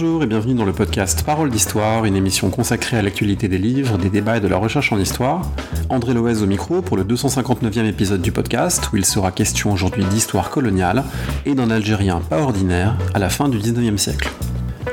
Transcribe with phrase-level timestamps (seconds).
[0.00, 3.98] Bonjour et bienvenue dans le podcast Parole d'Histoire, une émission consacrée à l'actualité des livres,
[3.98, 5.42] des débats et de la recherche en histoire.
[5.88, 10.04] André Loez au micro pour le 259e épisode du podcast, où il sera question aujourd'hui
[10.04, 11.02] d'histoire coloniale
[11.46, 14.30] et d'un Algérien pas ordinaire à la fin du 19e siècle.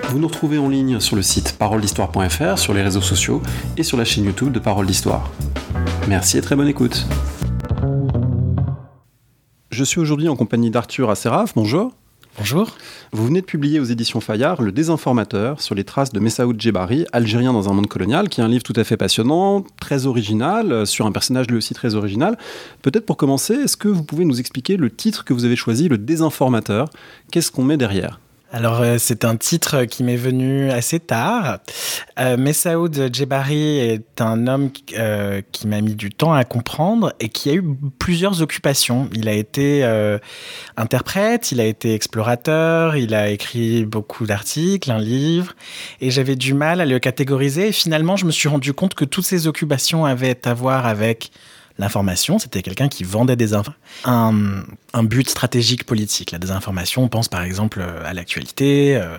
[0.09, 3.43] Vous nous retrouvez en ligne sur le site paroledhistoire.fr, sur les réseaux sociaux
[3.77, 5.29] et sur la chaîne YouTube de Parole d'Histoire.
[6.07, 7.05] Merci et très bonne écoute.
[9.69, 11.53] Je suis aujourd'hui en compagnie d'Arthur Asseraf.
[11.55, 11.91] Bonjour.
[12.37, 12.75] Bonjour.
[13.13, 17.05] Vous venez de publier aux éditions Fayard Le Désinformateur sur les traces de Messaoud Djebari,
[17.13, 20.73] Algérien dans un monde colonial, qui est un livre tout à fait passionnant, très original,
[20.73, 22.37] euh, sur un personnage lui aussi très original.
[22.81, 25.87] Peut-être pour commencer, est-ce que vous pouvez nous expliquer le titre que vous avez choisi,
[25.87, 26.89] Le Désinformateur?
[27.31, 28.19] Qu'est-ce qu'on met derrière?
[28.55, 31.59] Alors, euh, c'est un titre qui m'est venu assez tard.
[32.17, 37.27] Euh, Messaoud Djebari est un homme euh, qui m'a mis du temps à comprendre et
[37.27, 37.63] qui a eu
[37.99, 39.09] plusieurs occupations.
[39.13, 40.19] Il a été euh,
[40.77, 45.53] interprète, il a été explorateur, il a écrit beaucoup d'articles, un livre,
[45.99, 47.67] et j'avais du mal à le catégoriser.
[47.67, 51.29] Et finalement, je me suis rendu compte que toutes ces occupations avaient à voir avec
[51.77, 53.71] l'information, c'était quelqu'un qui vendait des infos.
[54.05, 56.31] Un, un, but stratégique politique.
[56.31, 59.17] La désinformation, on pense par exemple à l'actualité, euh,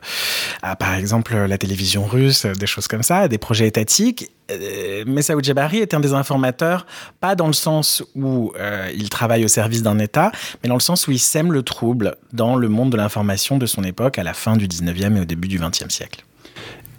[0.63, 4.31] à par exemple la télévision russe, des choses comme ça, des projets étatiques.
[4.51, 6.87] Euh, Messaoud Jabari est un des informateurs,
[7.21, 10.31] pas dans le sens où euh, il travaille au service d'un État,
[10.63, 13.67] mais dans le sens où il sème le trouble dans le monde de l'information de
[13.67, 16.25] son époque à la fin du 19e et au début du 20e siècle.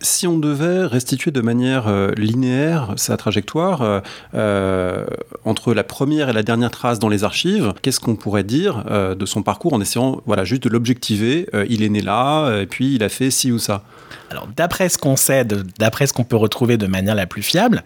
[0.01, 3.99] Si on devait restituer de manière euh, linéaire sa trajectoire euh,
[4.35, 5.05] euh,
[5.43, 9.25] entre la première et la dernière trace dans les archives, qu'est-ce qu'on pourrait dire de
[9.25, 13.03] son parcours en essayant voilà, juste de l'objectiver Il est né là, et puis il
[13.03, 13.83] a fait ci ou ça?
[14.29, 15.45] Alors, d'après ce qu'on sait,
[15.79, 17.83] d'après ce qu'on peut retrouver de manière la plus fiable,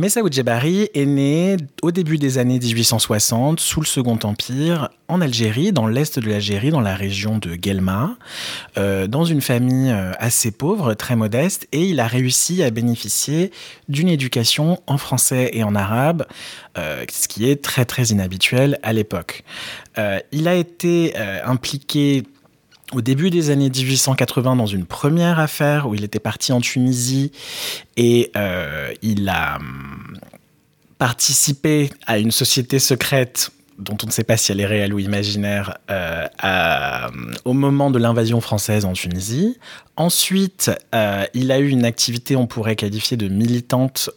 [0.00, 5.72] Messaoud Djebari est né au début des années 1860 sous le Second Empire en Algérie,
[5.72, 8.16] dans l'est de l'Algérie, dans la région de Guelma,
[8.76, 13.50] euh, dans une famille euh, assez pauvre, très modeste, et il a réussi à bénéficier
[13.88, 16.26] d'une éducation en français et en arabe,
[16.78, 19.42] euh, ce qui est très très inhabituel à l'époque.
[20.30, 22.22] Il a été impliqué
[22.92, 27.32] au début des années 1880 dans une première affaire où il était parti en Tunisie
[27.96, 30.18] et euh, il a hum,
[30.98, 34.98] participé à une société secrète dont on ne sait pas si elle est réelle ou
[34.98, 37.10] imaginaire, euh, à,
[37.44, 39.56] au moment de l'invasion française en Tunisie.
[39.94, 44.10] Ensuite, euh, il a eu une activité, on pourrait qualifier de militante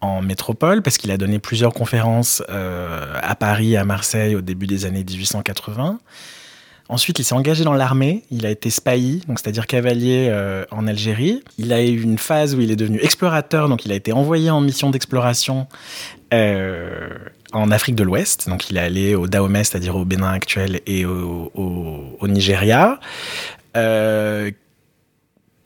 [0.00, 4.86] en métropole, parce qu'il a donné plusieurs conférences à Paris, à Marseille, au début des
[4.86, 5.98] années 1880.
[6.88, 8.22] Ensuite, il s'est engagé dans l'armée.
[8.30, 11.42] Il a été spahi, donc c'est-à-dire cavalier euh, en Algérie.
[11.58, 14.50] Il a eu une phase où il est devenu explorateur, donc il a été envoyé
[14.50, 15.66] en mission d'exploration
[16.32, 17.08] euh,
[17.52, 18.48] en Afrique de l'Ouest.
[18.48, 21.50] Donc il est allé au Dahomey, c'est-à-dire au Bénin actuel, et au,
[22.22, 23.00] Nigeria.
[23.76, 24.50] Euh,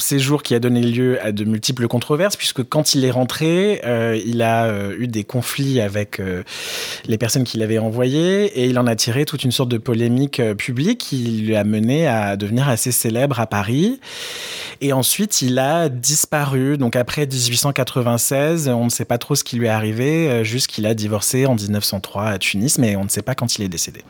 [0.00, 4.20] séjour qui a donné lieu à de multiples controverses, puisque quand il est rentré, euh,
[4.24, 6.42] il a euh, eu des conflits avec euh,
[7.06, 10.42] les personnes qu'il avait envoyées, et il en a tiré toute une sorte de polémique
[10.54, 14.00] publique qui lui a mené à devenir assez célèbre à Paris.
[14.80, 16.78] Et ensuite, il a disparu.
[16.78, 20.86] Donc après 1896, on ne sait pas trop ce qui lui est arrivé, juste qu'il
[20.86, 24.02] a divorcé en 1903 à Tunis, mais on ne sait pas quand il est décédé.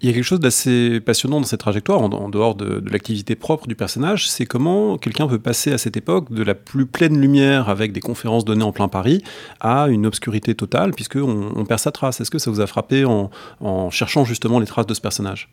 [0.00, 3.66] Il y a quelque chose d'assez passionnant dans cette trajectoire, en, dehors de, l'activité propre
[3.66, 7.68] du personnage, c'est comment quelqu'un peut passer à cette époque de la plus pleine lumière
[7.68, 9.22] avec des conférences données en plein Paris
[9.60, 12.20] à une obscurité totale, puisqu'on on perd sa trace.
[12.20, 15.48] Est-ce que ça vous a frappé en cherchant justement les traces de ce personnage?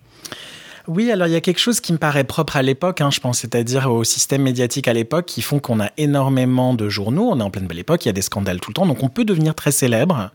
[0.88, 3.19] Oui, alors il y a quelque chose qui me paraît propre à l'époque, hein, je
[3.19, 7.40] pense, c'est-à-dire au système médiatique à l'époque, qui font qu'on a énormément de journaux, on
[7.40, 9.09] est en pleine belle époque, il y a des scandales tout le temps, donc on
[9.09, 10.31] peut devenir très célèbre.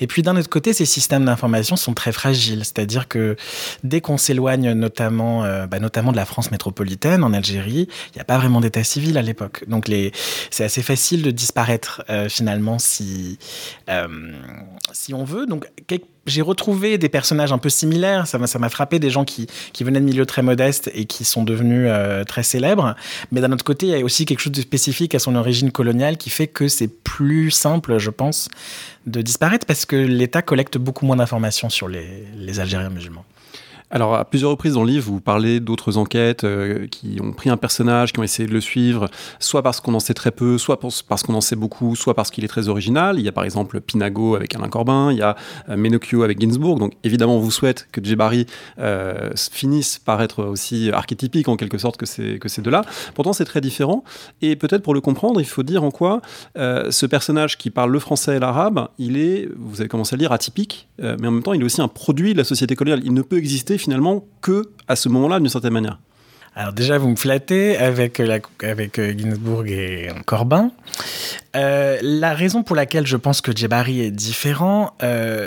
[0.00, 3.36] Et puis d'un autre côté, ces systèmes d'information sont très fragiles, c'est-à-dire que
[3.84, 8.20] dès qu'on s'éloigne notamment, euh, bah, notamment de la France métropolitaine, en Algérie, il n'y
[8.20, 9.64] a pas vraiment d'état civil à l'époque.
[9.68, 10.12] Donc les...
[10.50, 13.38] c'est assez facile de disparaître euh, finalement si,
[13.88, 14.06] euh,
[14.92, 15.46] si on veut.
[15.46, 18.26] Donc quelque j'ai retrouvé des personnages un peu similaires.
[18.26, 21.44] Ça m'a, frappé des gens qui, qui venaient de milieux très modestes et qui sont
[21.44, 22.94] devenus euh, très célèbres.
[23.32, 25.70] Mais d'un autre côté, il y a aussi quelque chose de spécifique à son origine
[25.70, 28.48] coloniale qui fait que c'est plus simple, je pense,
[29.06, 33.24] de disparaître parce que l'État collecte beaucoup moins d'informations sur les, les Algériens musulmans.
[33.88, 37.50] Alors, à plusieurs reprises dans le livre, vous parlez d'autres enquêtes euh, qui ont pris
[37.50, 40.58] un personnage, qui ont essayé de le suivre, soit parce qu'on en sait très peu,
[40.58, 43.20] soit parce qu'on en sait beaucoup, soit parce qu'il est très original.
[43.20, 45.36] Il y a par exemple Pinago avec Alain Corbin, il y a
[45.68, 46.80] euh, Menocchio avec Ginsburg.
[46.80, 48.46] Donc, évidemment, on vous souhaite que Djebari
[48.80, 52.82] euh, finisse par être aussi archétypique en quelque sorte que ces, que ces deux-là.
[53.14, 54.02] Pourtant, c'est très différent.
[54.42, 56.22] Et peut-être pour le comprendre, il faut dire en quoi
[56.58, 60.16] euh, ce personnage qui parle le français et l'arabe, il est, vous avez commencé à
[60.16, 62.74] le dire, atypique, mais en même temps, il est aussi un produit de la société
[62.74, 63.02] coloniale.
[63.04, 65.98] Il ne peut exister finalement que à ce moment-là, d'une certaine manière.
[66.54, 68.20] Alors déjà, vous me flattez avec,
[68.62, 70.70] avec Ginsburg et Corbin.
[71.56, 74.94] La raison pour laquelle je pense que Djebari est différent,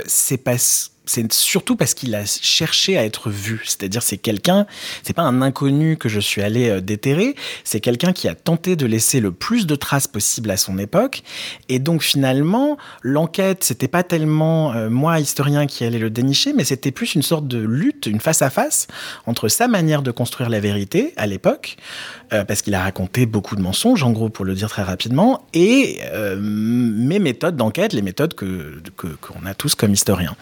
[0.06, 3.62] c'est parce c'est surtout parce qu'il a cherché à être vu.
[3.66, 4.68] C'est-à-dire, c'est quelqu'un,
[5.02, 8.76] c'est pas un inconnu que je suis allé euh, déterrer, c'est quelqu'un qui a tenté
[8.76, 11.24] de laisser le plus de traces possible à son époque.
[11.68, 16.64] Et donc, finalement, l'enquête, c'était pas tellement euh, moi, historien, qui allait le dénicher, mais
[16.64, 18.88] c'était plus une sorte de lutte, une face-à-face
[19.26, 21.78] entre sa manière de construire la vérité à l'époque,
[22.34, 25.48] euh, parce qu'il a raconté beaucoup de mensonges, en gros, pour le dire très rapidement,
[25.54, 25.99] et
[26.40, 28.80] mes méthodes d'enquête, les méthodes que
[29.22, 30.36] qu'on a tous comme historiens.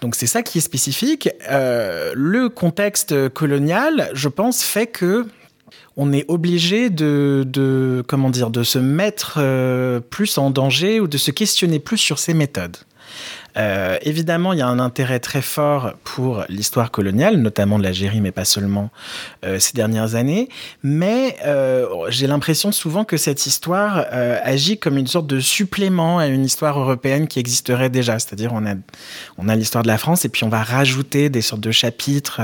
[0.00, 1.28] Donc c'est ça qui est spécifique.
[1.50, 5.26] Euh, le contexte colonial, je pense, fait que
[5.96, 11.18] on est obligé de, comment dire de se mettre euh, plus en danger ou de
[11.18, 12.76] se questionner plus sur ces méthodes.
[13.56, 18.20] Euh, évidemment, il y a un intérêt très fort pour l'histoire coloniale, notamment de l'Algérie,
[18.20, 18.90] mais pas seulement
[19.44, 20.48] euh, ces dernières années.
[20.82, 26.26] Mais euh, j'ai l'impression souvent que cette histoire agit comme une sorte de supplément à
[26.26, 28.18] une histoire européenne qui existerait déjà.
[28.18, 28.74] C'est-à-dire, on a,
[29.38, 32.40] on a l'histoire de la France et puis on va rajouter des sortes de chapitres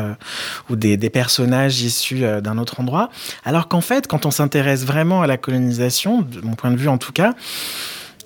[0.68, 3.10] ou des, des, personnages issus d'un autre endroit.
[3.44, 6.88] Alors qu'en fait, quand on s'intéresse vraiment à la colonisation, de mon point de vue
[6.88, 7.34] en tout cas,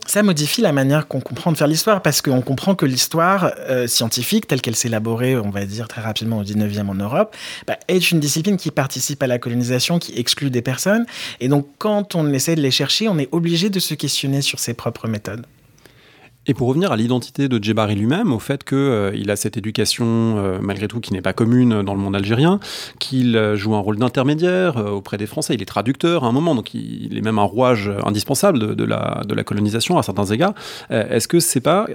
[0.07, 3.87] ça modifie la manière qu'on comprend de faire l'histoire parce qu'on comprend que l'histoire euh,
[3.87, 7.79] scientifique, telle qu'elle s'est élaborée, on va dire très rapidement au 19e en Europe, bah,
[7.89, 11.07] est une discipline qui participe à la colonisation, qui exclut des personnes.
[11.41, 14.59] Et donc, quand on essaie de les chercher, on est obligé de se questionner sur
[14.59, 15.47] ses propres méthodes.
[16.49, 20.05] Et pour revenir à l'identité de Djebari lui-même, au fait qu'il euh, a cette éducation,
[20.39, 22.59] euh, malgré tout, qui n'est pas commune dans le monde algérien,
[22.99, 26.57] qu'il euh, joue un rôle d'intermédiaire auprès des Français, il est traducteur à un moment,
[26.57, 30.55] donc il, est même un rouage indispensable de, la, de la, colonisation à certains égards.
[30.91, 31.87] Est-ce que c'est pas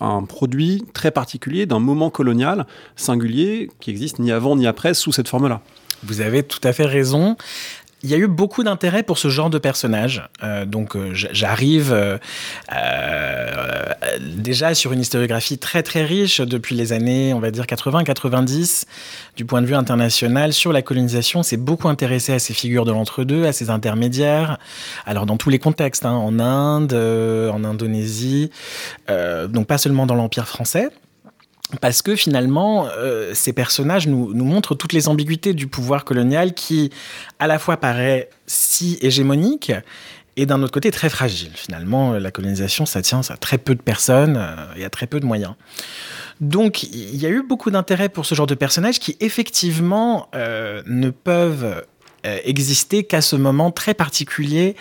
[0.00, 5.12] un produit très particulier d'un moment colonial singulier qui existe ni avant ni après sous
[5.12, 5.60] cette forme-là?
[6.02, 7.36] Vous avez tout à fait raison.
[8.04, 10.28] Il y a eu beaucoup d'intérêt pour ce genre de personnage.
[10.44, 12.16] Euh, donc euh, j'arrive euh,
[14.20, 18.84] déjà sur une historiographie très très riche depuis les années, on va dire 80-90,
[19.36, 21.42] du point de vue international sur la colonisation.
[21.42, 24.58] C'est beaucoup intéressé à ces figures de l'entre-deux, à ces intermédiaires.
[25.04, 28.50] Alors dans tous les contextes, hein, en Inde, en Indonésie,
[29.08, 30.90] donc pas seulement dans l'Empire français
[31.80, 36.90] parce que finalement, euh, ces personnages nous, montrent toutes les ambiguïtés du pouvoir colonial qui,
[37.38, 39.72] à la fois, paraît si hégémonique
[40.36, 41.50] et d'un autre côté très fragile.
[41.54, 45.20] Finalement, la colonisation, ça tient à très peu de personnes euh, et à très peu
[45.20, 45.54] de moyens.
[46.40, 50.82] Donc, il y a eu beaucoup d'intérêt pour ce genre de personnages qui, effectivement, euh,
[50.86, 51.84] ne peuvent
[52.26, 54.74] euh, exister qu'à ce moment très particulier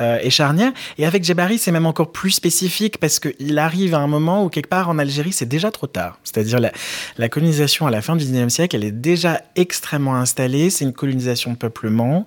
[0.00, 0.72] euh, et charnière.
[0.98, 4.50] Et avec Djebari, c'est même encore plus spécifique parce qu'il arrive à un moment où
[4.50, 6.18] quelque part en Algérie, c'est déjà trop tard.
[6.22, 6.70] C'est-à-dire la,
[7.16, 10.68] la, colonisation à la fin du 19e siècle, elle est déjà extrêmement installée.
[10.68, 12.26] C'est une colonisation de peuplement.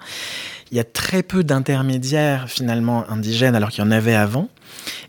[0.72, 4.50] Il y a très peu d'intermédiaires finalement indigènes alors qu'il y en avait avant.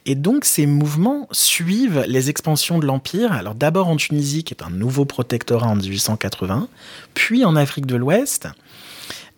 [0.05, 4.63] Et donc ces mouvements suivent les expansions de l'Empire, alors d'abord en Tunisie, qui est
[4.63, 6.69] un nouveau protectorat en 1880,
[7.15, 8.49] puis en Afrique de l'Ouest,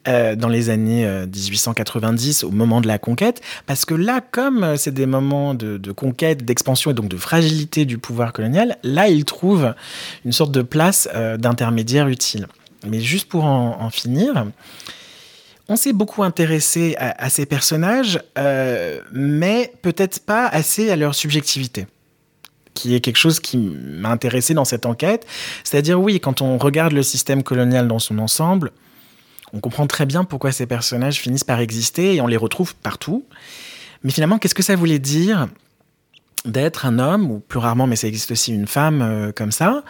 [0.09, 4.65] euh, dans les années 1890, euh, au moment de la conquête, parce que là, comme
[4.65, 9.09] euh, c'est des moments de, conquête, d'expansion et donc de fragilité du pouvoir colonial, là,
[9.09, 9.75] il trouve
[10.25, 12.47] une sorte de place d'intermédiaire utile.
[12.87, 14.47] Mais juste pour en, finir,
[15.69, 18.21] on s'est beaucoup intéressé à, ces personnages,
[19.13, 21.87] mais peut-être pas assez à leur subjectivité
[22.75, 25.27] qui est quelque chose qui m'a intéressé dans cette enquête.
[25.65, 28.71] C'est-à-dire, oui, quand on regarde le système colonial dans son ensemble,
[29.53, 33.25] on comprend très bien pourquoi ces personnages finissent par exister et on les retrouve partout.
[34.05, 35.49] Mais finalement, qu'est-ce que ça voulait dire
[36.45, 39.83] d'être un homme, ou plus rarement, mais ça existe aussi une femme euh, comme ça,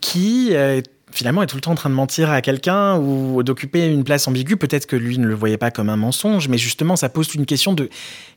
[0.00, 3.86] qui euh, finalement est tout le temps en train de mentir à quelqu'un ou d'occuper
[3.86, 4.56] une place ambiguë?
[4.56, 7.46] Peut-être que lui ne le voyait pas comme un mensonge, mais justement, ça pose une
[7.46, 7.88] question de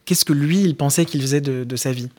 [0.06, 2.10] qu'est-ce que lui, il pensait qu'il faisait de sa vie?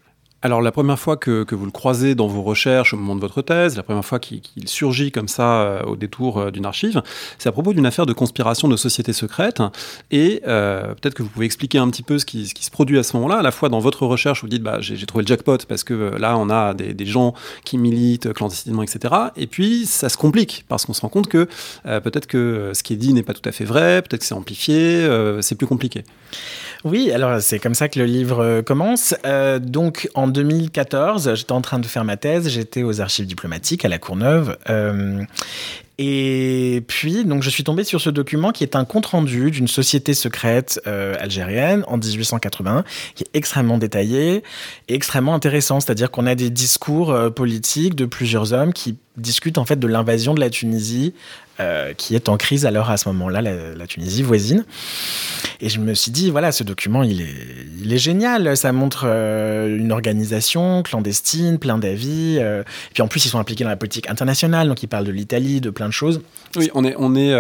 [0.40, 3.42] Alors la première fois que, vous le croisez dans vos recherches au moment de votre
[3.42, 7.02] thèse, la première fois qu'il surgit comme ça euh, au détour euh, d'une archive,
[7.38, 9.61] c'est à propos d'une affaire de conspiration de société secrète.
[10.12, 13.02] Et euh, peut-être que vous pouvez expliquer un petit peu ce qui, se produit à
[13.02, 13.38] ce moment-là.
[13.38, 16.16] À la fois dans votre recherche, vous dites bah, j'ai trouvé le jackpot parce que
[16.16, 19.14] là on a des, gens qui militent clandestinement, etc.
[19.37, 21.49] Et puis ça se complique parce qu'on se rend compte que
[21.85, 24.35] peut-être que ce qui est dit n'est pas tout à fait vrai, peut-être que c'est
[24.35, 25.09] amplifié,
[25.40, 26.04] c'est plus compliqué.
[26.85, 29.14] Oui, alors c'est comme ça que le livre commence.
[29.61, 33.88] Donc en 2014, j'étais en train de faire ma thèse, j'étais aux archives diplomatiques à
[33.88, 34.56] La Courneuve.
[34.70, 35.23] Euh,
[35.99, 40.14] et puis, donc, je suis tombé sur ce document qui est un compte-rendu d'une société
[40.14, 42.85] secrète algérienne en 1880,
[43.16, 44.44] qui est extrêmement détaillé
[44.88, 45.80] et extrêmement intéressant.
[45.80, 50.35] C'est-à-dire qu'on a des discours politiques de plusieurs hommes qui discutent en fait de l'invasion
[50.35, 51.14] de la Tunisie
[51.96, 54.64] qui est en crise alors à ce moment-là, la, Tunisie voisine.
[55.60, 58.56] Et je me suis dit, voilà, ce document, il est, génial.
[58.56, 62.36] Ça montre une organisation clandestine, plein d'avis.
[62.36, 62.62] et
[62.92, 65.60] puis en plus, ils sont impliqués dans la politique internationale, donc ils parlent de l'Italie,
[65.60, 66.20] de plein de choses.
[66.56, 67.32] Oui, on est, on est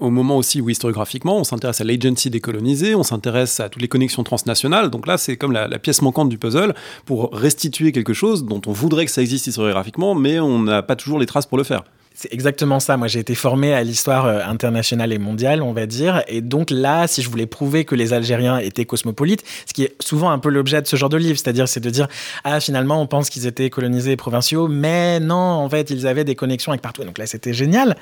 [0.00, 3.88] au moment aussi où historiographiquement, on s'intéresse à l'agency décolonisée, on s'intéresse à toutes les
[3.88, 4.90] connexions transnationales.
[4.90, 6.74] Donc là, c'est comme la, pièce manquante du puzzle
[7.04, 10.96] pour restituer quelque chose dont on voudrait que ça existe historiographiquement, mais on n'a pas
[10.96, 11.84] toujours les traces pour le faire.
[12.20, 12.96] C'est exactement ça.
[12.96, 16.24] Moi, j'ai été formé à l'histoire euh, internationale et mondiale, on va dire.
[16.26, 19.94] Et donc là, si je voulais prouver que les Algériens étaient cosmopolites, ce qui est
[20.02, 22.08] souvent un peu l'objet de ce genre de livre, c'est-à-dire c'est de dire
[22.42, 26.24] ah finalement on pense qu'ils étaient colonisés et provinciaux, mais non, en fait ils avaient
[26.24, 27.04] des connexions avec partout.
[27.04, 27.96] Donc là, c'était génial.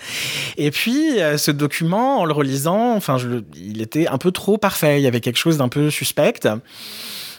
[0.57, 3.19] Et puis euh, ce document, en le relisant, enfin,
[3.55, 4.99] il était un peu trop parfait.
[4.99, 6.41] Il y avait quelque chose d'un peu suspect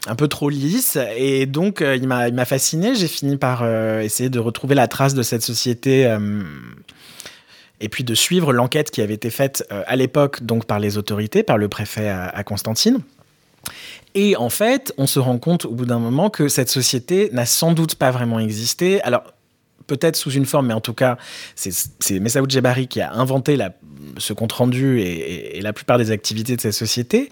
[0.07, 0.97] un peu trop lisse.
[1.15, 2.95] Et donc, euh, il m'a fasciné.
[2.95, 6.05] J'ai fini par euh, essayer de retrouver la trace de cette société.
[6.05, 6.41] Euh,
[7.79, 11.43] et puis de suivre l'enquête qui avait été faite à l'époque donc par les autorités,
[11.43, 13.01] par le préfet à, Constantine.
[14.15, 17.45] Et en fait, on se rend compte au bout d'un moment que cette société n'a
[17.45, 18.99] sans doute pas vraiment existé.
[19.03, 19.31] Alors,
[19.85, 21.17] peut-être sous une forme, mais en tout cas,
[21.53, 23.59] c'est Messaoud Djebari qui a inventé
[24.17, 27.29] ce compte-rendu et, et, la plupart des activités de cette société.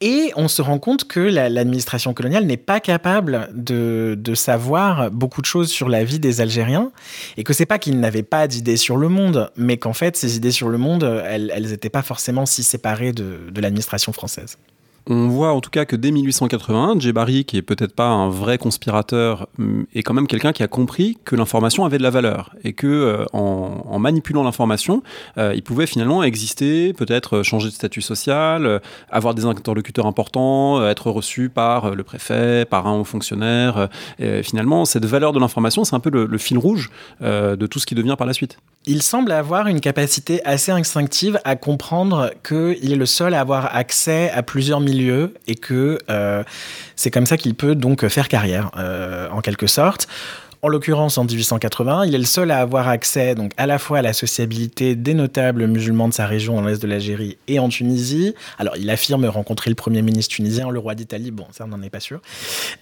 [0.00, 5.46] Et on se rend compte que l'administration coloniale n'est pas capable de, savoir beaucoup de
[5.46, 6.92] choses sur la vie des Algériens
[7.36, 10.36] et que c'est pas qu'ils n'avaient pas d'idées sur le monde, mais qu'en fait ces
[10.36, 14.56] idées sur le monde, elles n'étaient pas forcément si séparées de l'administration française.
[15.10, 18.58] On voit en tout cas que dès 1881, Djebari, qui est peut-être pas un vrai
[18.58, 22.54] conspirateur, mm, est quand même quelqu'un qui a compris que l'information avait de la valeur
[22.62, 25.02] et que euh, en, manipulant l'information,
[25.38, 28.78] euh, il pouvait finalement exister, peut-être changer de statut social, euh,
[29.10, 33.88] avoir des interlocuteurs importants, être reçu par le préfet, par un haut fonctionnaire.
[34.18, 37.86] Et finalement, cette valeur de l'information, c'est un peu le fil rouge de tout ce
[37.86, 38.58] qui devient par la suite
[38.88, 43.76] il semble avoir une capacité assez instinctive à comprendre qu'il est le seul à avoir
[43.76, 46.42] accès à plusieurs milieux et que euh,
[46.96, 50.08] c'est comme ça qu'il peut donc faire carrière, euh, en quelque sorte.
[50.60, 53.98] En l'occurrence, en 1880, il est le seul à avoir accès donc à la fois
[53.98, 57.68] à la sociabilité des notables musulmans de sa région dans l'est de l'Algérie et en
[57.68, 58.34] Tunisie.
[58.58, 61.30] Alors, il affirme rencontrer le premier ministre tunisien, le roi d'Italie.
[61.30, 62.20] Bon, ça, on n'en est pas sûr.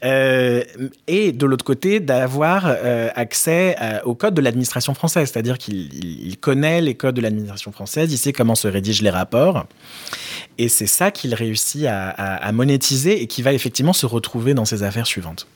[0.05, 0.65] Euh,
[1.07, 6.39] et de l'autre côté, d'avoir euh, accès euh, au code de l'administration française, c'est-à-dire qu'il
[6.41, 9.67] connaît les codes de l'administration française, il sait comment se rédigent les rapports.
[10.57, 14.83] Et c'est ça qu'il réussit à monétiser et qui va effectivement se retrouver dans ses
[14.83, 15.47] affaires suivantes.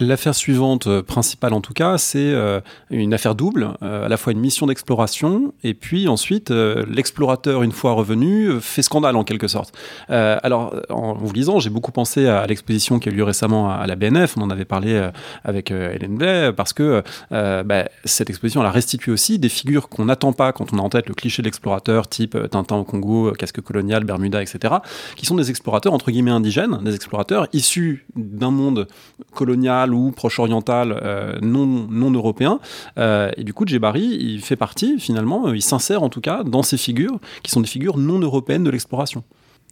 [0.00, 4.16] L'affaire suivante, euh, principale en tout cas, c'est euh, une affaire double, euh, à la
[4.16, 9.48] fois une mission d'exploration, et puis ensuite, l'explorateur, une fois revenu, fait scandale en quelque
[9.48, 9.74] sorte.
[10.08, 13.86] alors, en vous lisant, j'ai beaucoup pensé à, l'exposition qui a eu lieu récemment à,
[13.86, 15.10] la BNF, on en avait parlé
[15.44, 20.06] avec Hélène Blais, parce que bah, cette exposition, elle a restitué aussi des figures qu'on
[20.06, 23.32] n'attend pas quand on a en tête le cliché de l'explorateur, type Tintin au Congo,
[23.32, 24.74] casque colonial, Bermuda, etc.,
[25.16, 28.86] qui sont des explorateurs entre guillemets indigènes, des explorateurs issus d'un monde
[29.34, 32.60] colonial, ou proche-oriental euh, non, non européen.
[32.98, 36.42] Euh, et du coup, Djebari, il fait partie, finalement, euh, il s'insère en tout cas
[36.44, 39.24] dans ces figures qui sont des figures non européennes de l'exploration.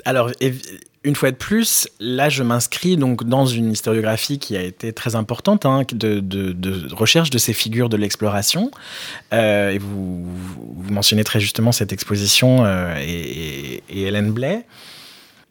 [0.04, 0.30] Alors,
[1.04, 5.16] une fois de plus, là, je m'inscris donc dans une historiographie qui a été très
[5.16, 8.70] importante hein, de, de, recherche de ces figures de l'exploration.
[9.32, 12.66] et vous, vous, mentionnez très justement cette exposition
[12.98, 14.66] et, et, Hélène Blais.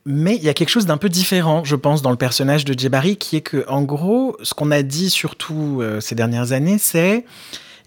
[0.06, 2.78] Mais il y a quelque chose d'un peu différent, je pense, dans le personnage de
[2.78, 6.78] Djebari, qui est que, en gros, ce qu'on a dit surtout euh, ces dernières années,
[6.78, 7.26] c'est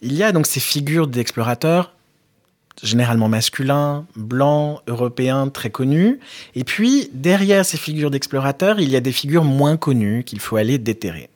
[0.02, 1.92] il y a donc ces figures d'explorateurs
[2.82, 6.20] généralement masculins, blancs, européens, très connus.
[6.54, 10.56] Et puis, derrière ces figures d'explorateurs, il y a des figures moins connues qu'il faut
[10.56, 11.28] aller déterrer.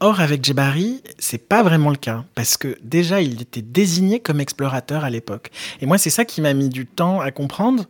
[0.00, 4.40] Or, avec Djebari, c'est pas vraiment le cas, parce que déjà, il était désigné comme
[4.40, 5.50] explorateur à l'époque.
[5.80, 7.84] Et moi, c'est ça qui m'a mis du temps à comprendre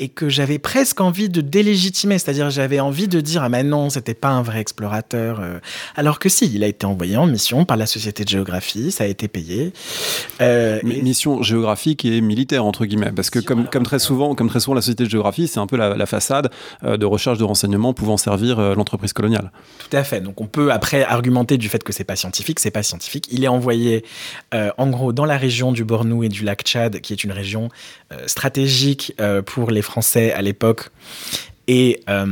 [0.00, 3.90] et que j'avais presque envie de délégitimer, c'est-à-dire j'avais envie de dire ah mais non,
[3.90, 5.58] c'était pas un vrai explorateur, euh.
[5.94, 9.04] alors que si, il a été envoyé en mission par la société de géographie, ça
[9.04, 9.72] a été payé.
[10.40, 14.60] Euh, mission géographique et militaire entre guillemets, parce que comme, comme très souvent, comme très
[14.60, 16.50] souvent la société de géographie, c'est un peu la, façade
[16.82, 19.52] euh, de recherche de renseignements pouvant servir euh, l'entreprise coloniale.
[19.78, 20.22] Tout à fait.
[20.22, 23.28] Donc on peut après argumenter du fait que c'est pas scientifique, c'est pas scientifique.
[23.30, 24.02] Il est envoyé
[24.52, 27.68] en gros dans la région du Bornou et du lac Tchad, qui est une région
[28.26, 29.14] stratégique
[29.46, 30.90] pour les français à l'époque
[31.66, 32.26] et euh,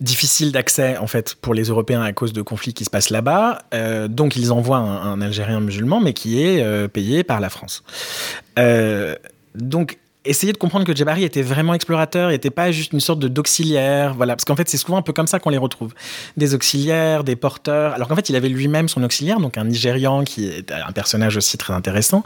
[0.00, 3.62] difficile d'accès en fait pour les Européens à cause de conflits qui se passent là-bas.
[3.74, 7.84] Euh, donc ils envoient un, Algérien musulman, mais qui est euh, payé par la France.
[9.54, 14.14] donc essayer de comprendre que Jabari était vraiment explorateur, n'était pas juste une sorte d'auxiliaire,
[14.14, 15.94] voilà, parce qu'en fait c'est souvent un peu comme ça qu'on les retrouve,
[16.36, 20.24] des auxiliaires, des porteurs, alors qu'en fait il avait lui-même son auxiliaire, donc un Nigérian
[20.24, 22.24] qui est un personnage aussi très intéressant,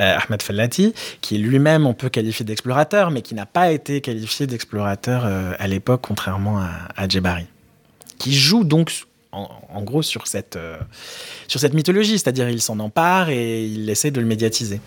[0.00, 4.46] euh, Ahmed Fallati, qui lui-même on peut qualifier d'explorateur, mais qui n'a pas été qualifié
[4.46, 7.06] d'explorateur euh, à l'époque, contrairement à, à
[8.18, 8.90] qui joue donc
[9.32, 10.76] en, gros sur cette, euh,
[11.48, 14.80] sur cette mythologie, c'est-à-dire il s'en empare et il essaie de le médiatiser.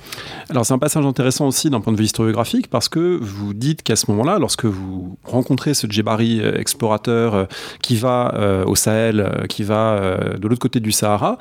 [0.50, 3.84] Alors c'est un passage intéressant aussi d'un point de vue historiographique parce que vous dites
[3.84, 7.46] qu'à ce moment-là, lorsque vous rencontrez ce Djebari euh, explorateur euh,
[7.82, 11.38] qui va au Sahel, qui va de l'autre côté du Sahara,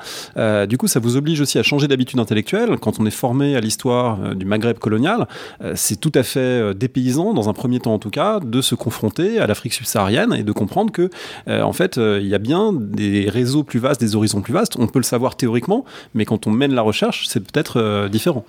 [0.67, 2.77] du coup ça vous oblige aussi à changer d'habitude intellectuelle.
[2.79, 5.27] Quand on est formé à l'histoire du Maghreb colonial,
[5.75, 9.39] c'est tout à fait dépaysant, dans un premier temps en tout cas, de se confronter
[9.39, 11.09] à l'Afrique subsaharienne et de comprendre que
[11.47, 12.73] en fait il y a bien
[13.29, 14.75] réseaux plus vastes, des horizons plus vastes.
[14.77, 18.45] On peut le savoir théoriquement, mais quand on mène la recherche, c'est peut-être euh, différent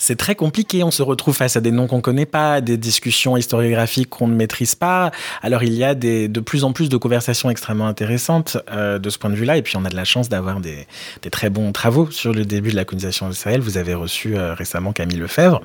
[0.00, 0.82] c'est très compliqué.
[0.82, 4.34] On se retrouve face à des noms qu'on connaît pas, des discussions historiographiques qu'on ne
[4.34, 5.12] maîtrise pas.
[5.42, 9.18] Alors il y a de plus en plus de conversations extrêmement intéressantes euh, de ce
[9.18, 9.58] point de vue-là.
[9.58, 10.86] Et puis on a de la chance d'avoir des,
[11.30, 13.60] très bons travaux sur le début de la colonisation du Sahel.
[13.60, 15.60] Vous avez reçu euh, récemment Camille Lefebvre,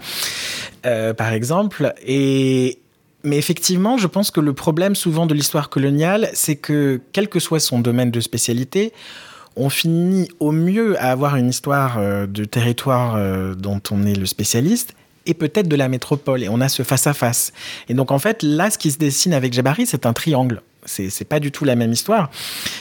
[0.83, 1.93] par exemple.
[2.05, 2.79] Et,
[3.25, 7.39] mais effectivement, je pense que le problème souvent de l'histoire coloniale, c'est que, quel que
[7.39, 8.93] soit son domaine de spécialité,
[9.55, 14.15] on finit au mieux à avoir une histoire euh, de territoire euh, dont on est
[14.15, 14.93] le spécialiste
[15.25, 16.43] et peut-être de la métropole.
[16.43, 17.51] Et on a ce face-à-face.
[17.89, 20.61] Et donc, en fait, là, ce qui se dessine avec Jabari, c'est un triangle.
[20.85, 22.29] C'est pas du tout la même histoire.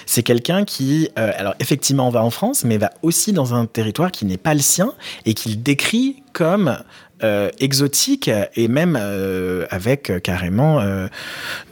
[0.07, 4.13] C'est quelqu'un qui, euh, alors effectivement, va en France, mais va aussi dans un territoire
[4.13, 4.93] qui n'est pas le sien
[5.25, 6.79] et qu'il décrit comme
[7.23, 10.81] euh, exotique et même euh, avec carrément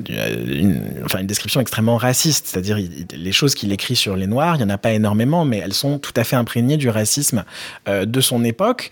[0.08, 2.46] une, enfin, une description extrêmement raciste.
[2.46, 2.78] C'est-à-dire
[3.12, 5.74] les choses qu'il écrit sur les Noirs, il n'y en a pas énormément, mais elles
[5.74, 7.44] sont tout à fait imprégnées du racisme
[7.86, 8.90] de son époque.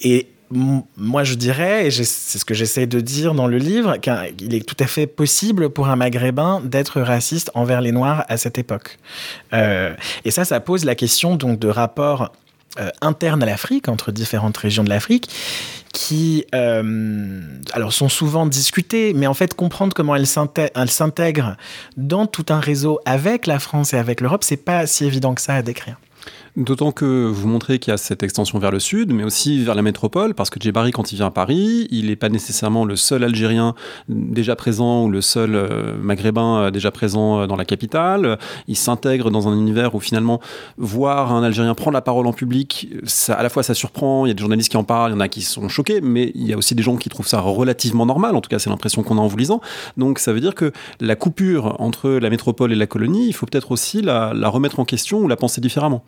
[0.00, 4.54] Et moi, je dirais, et c'est ce que j'essaie de dire dans le livre, qu'il
[4.54, 8.58] est tout à fait possible pour un Maghrébin d'être raciste envers les Noirs à cette
[8.58, 8.98] époque.
[9.52, 12.30] et ça, ça pose la question donc de rapport
[12.80, 15.30] euh, interne à l'Afrique, entre différentes régions de l'Afrique,
[15.92, 17.40] qui euh,
[17.72, 21.56] alors sont souvent discutées, mais en fait comprendre comment elles s'intègrent
[21.96, 25.40] dans tout un réseau avec la France et avec l'Europe, c'est pas si évident que
[25.40, 26.00] ça à décrire.
[26.56, 29.74] D'autant que vous montrez qu'il y a cette extension vers le sud, mais aussi vers
[29.74, 32.94] la métropole, parce que Djebari, quand il vient à Paris, il n'est pas nécessairement le
[32.94, 33.74] seul Algérien
[34.08, 38.38] déjà présent ou le seul euh, Maghrébin euh, déjà présent euh, dans la capitale.
[38.68, 40.40] Il s'intègre dans un univers où finalement,
[40.78, 42.88] voir un Algérien prendre la parole en public,
[43.28, 45.16] à la fois ça surprend, il y a des journalistes qui en parlent, il y
[45.16, 47.40] en a qui sont choqués, mais il y a aussi des gens qui trouvent ça
[47.40, 49.60] relativement normal, en tout cas c'est l'impression qu'on a en vous lisant.
[49.96, 53.46] Donc ça veut dire que la coupure entre la métropole et la colonie, il faut
[53.46, 56.04] peut-être aussi la remettre en question ou la penser différemment.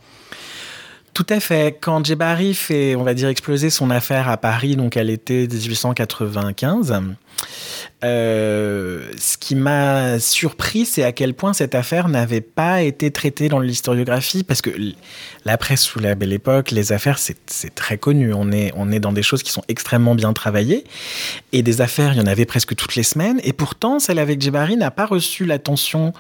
[1.15, 1.79] Tout à fait.
[1.81, 7.01] Quand Djebari fait, on va dire, exploser son affaire à Paris, donc à l'été 1895,
[8.05, 13.49] euh, ce qui m'a surpris, c'est à quel point cette affaire n'avait pas été traitée
[13.49, 14.71] dans l'historiographie, parce que
[15.45, 18.33] la presse sous la belle époque, les affaires, c'est très connu.
[18.35, 20.85] On est, dans des choses qui sont extrêmement bien travaillées,
[21.53, 24.43] et des affaires, il y en avait presque toutes les semaines, et pourtant, celle avec
[24.43, 26.13] Djebari n'a pas reçu l'attention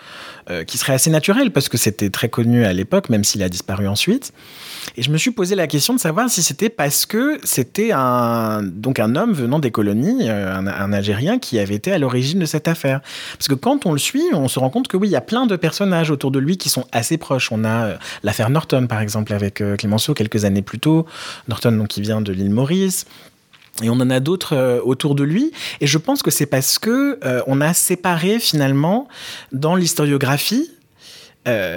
[0.48, 3.48] euh, qui serait assez naturelle, parce que c'était très connu à l'époque, même s'il a
[3.48, 4.32] disparu ensuite.
[4.96, 8.62] Et je me suis posé la question de savoir si c'était parce que c'était un,
[8.98, 12.46] un homme venant des colonies, euh, un, un, Algérien, qui avait été à l'origine de
[12.46, 13.00] cette affaire.
[13.38, 15.20] Parce que quand on le suit, on se rend compte que oui, il y a
[15.20, 17.52] plein de personnages autour de lui qui sont assez proches.
[17.52, 21.06] On a euh, l'affaire Norton, par exemple, avec euh, Clémenceau quelques années plus tôt.
[21.48, 23.06] Norton, donc, qui vient de l'île Maurice.
[23.82, 25.52] Et on en a d'autres autour de lui.
[25.82, 29.06] Et je pense que c'est parce que on a séparé finalement
[29.52, 30.70] dans l'historiographie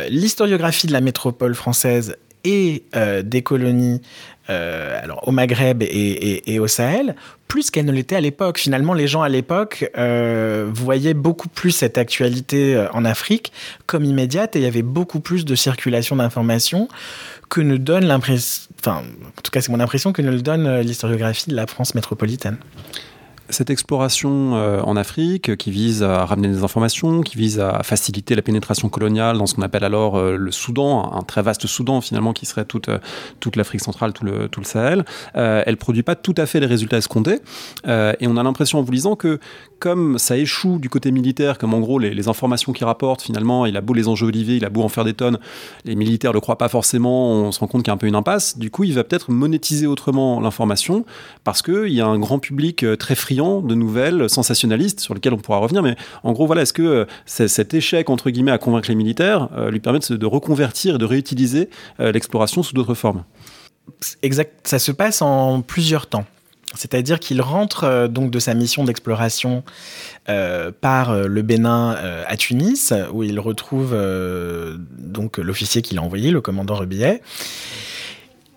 [0.09, 4.01] l'historiographie de la métropole française et euh, des colonies
[4.49, 7.15] euh, alors, au Maghreb et, au Sahel,
[7.47, 8.57] plus qu'elle ne l'était à l'époque.
[8.57, 13.51] Finalement, les gens à l'époque euh, voyaient beaucoup plus cette actualité en Afrique
[13.85, 16.87] comme immédiate et il y avait beaucoup plus de circulation d'informations
[17.49, 19.03] que ne donne l'impression, enfin,
[19.37, 22.57] en tout cas c'est mon impression, que ne le donne l'historiographie de la France métropolitaine
[23.49, 28.35] cette exploration euh, en Afrique qui vise à ramener des informations, qui vise à faciliter
[28.35, 32.01] la pénétration coloniale dans ce qu'on appelle alors euh, le Soudan, un très vaste Soudan
[32.01, 32.99] finalement qui serait toute, euh,
[33.39, 36.65] toute l'Afrique centrale, tout le, tout le Sahel, elle produit pas tout à fait les
[36.65, 37.39] résultats escomptés.
[37.85, 39.39] et on a l'impression en vous lisant que
[39.79, 43.77] comme ça échoue du côté militaire, comme en gros les, informations qu'il rapporte, finalement, il
[43.77, 45.39] a beau les enjeux Olivier, il a beau en faire des tonnes,
[45.85, 48.07] les militaires le croient pas forcément, on se rend compte qu'il y a un peu
[48.07, 48.57] une impasse.
[48.57, 51.05] Du coup, il va peut-être monétiser autrement l'information
[51.43, 55.33] parce qu'il y a un grand public euh, très friand de nouvelles sensationnalistes sur lesquelles
[55.33, 55.83] on pourra revenir.
[55.83, 59.49] Mais en gros, voilà, est-ce que euh, cet échec, entre guillemets, à convaincre les militaires
[59.55, 63.23] euh, lui permet de, reconvertir et de réutiliser l'exploration sous d'autres formes?
[64.21, 66.25] Exact, ça se passe en plusieurs temps.
[66.75, 69.63] C'est-à-dire qu'il rentre donc de sa mission d'exploration
[70.81, 71.97] par le Bénin
[72.27, 73.97] à Tunis, où il retrouve
[74.97, 77.21] donc l'officier qu'il a envoyé, le commandant Rebillet.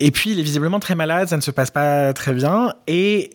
[0.03, 3.31] Et puis il est visiblement très malade, ça ne se passe pas très bien, et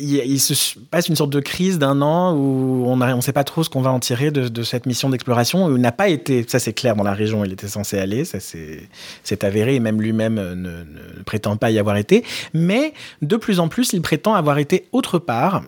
[0.00, 3.62] il, se passe une sorte de crise d'un an où on ne sait pas trop
[3.62, 5.74] ce qu'on va en tirer de, cette mission d'exploration.
[5.74, 8.24] Il n'a pas été, ça c'est clair, dans la région où il était censé aller,
[8.24, 12.24] ça c'est avéré, et même lui-même ne, prétend pas y avoir été.
[12.54, 15.62] Mais de plus en plus, il prétend avoir été autre part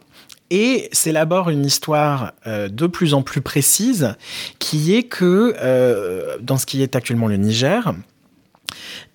[0.51, 4.15] et s'élabore une histoire euh, de plus en plus précise
[4.59, 7.95] qui est que euh, dans ce qui est actuellement le Niger,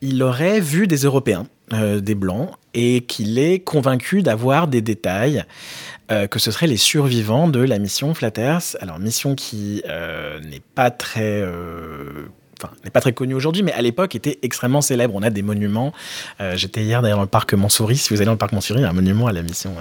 [0.02, 5.44] il aurait vu des Européens, euh, des Blancs, et qu'il est convaincu d'avoir des détails,
[6.12, 8.78] euh, que ce seraient les survivants de la mission Flatters.
[8.80, 11.44] Alors, mission qui euh, n'est pas très
[12.62, 15.14] enfin, n'est pas très connue aujourd'hui, mais à l'époque était extrêmement célèbre.
[15.16, 15.94] On a des monuments.
[16.56, 17.98] J'étais hier d'ailleurs dans le parc Montsouris.
[17.98, 19.74] Si vous allez dans le parc Montsouris, il y a un monument à la mission,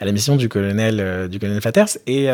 [0.00, 1.98] à la mission du colonel, du colonel Flatters.
[2.06, 2.30] Et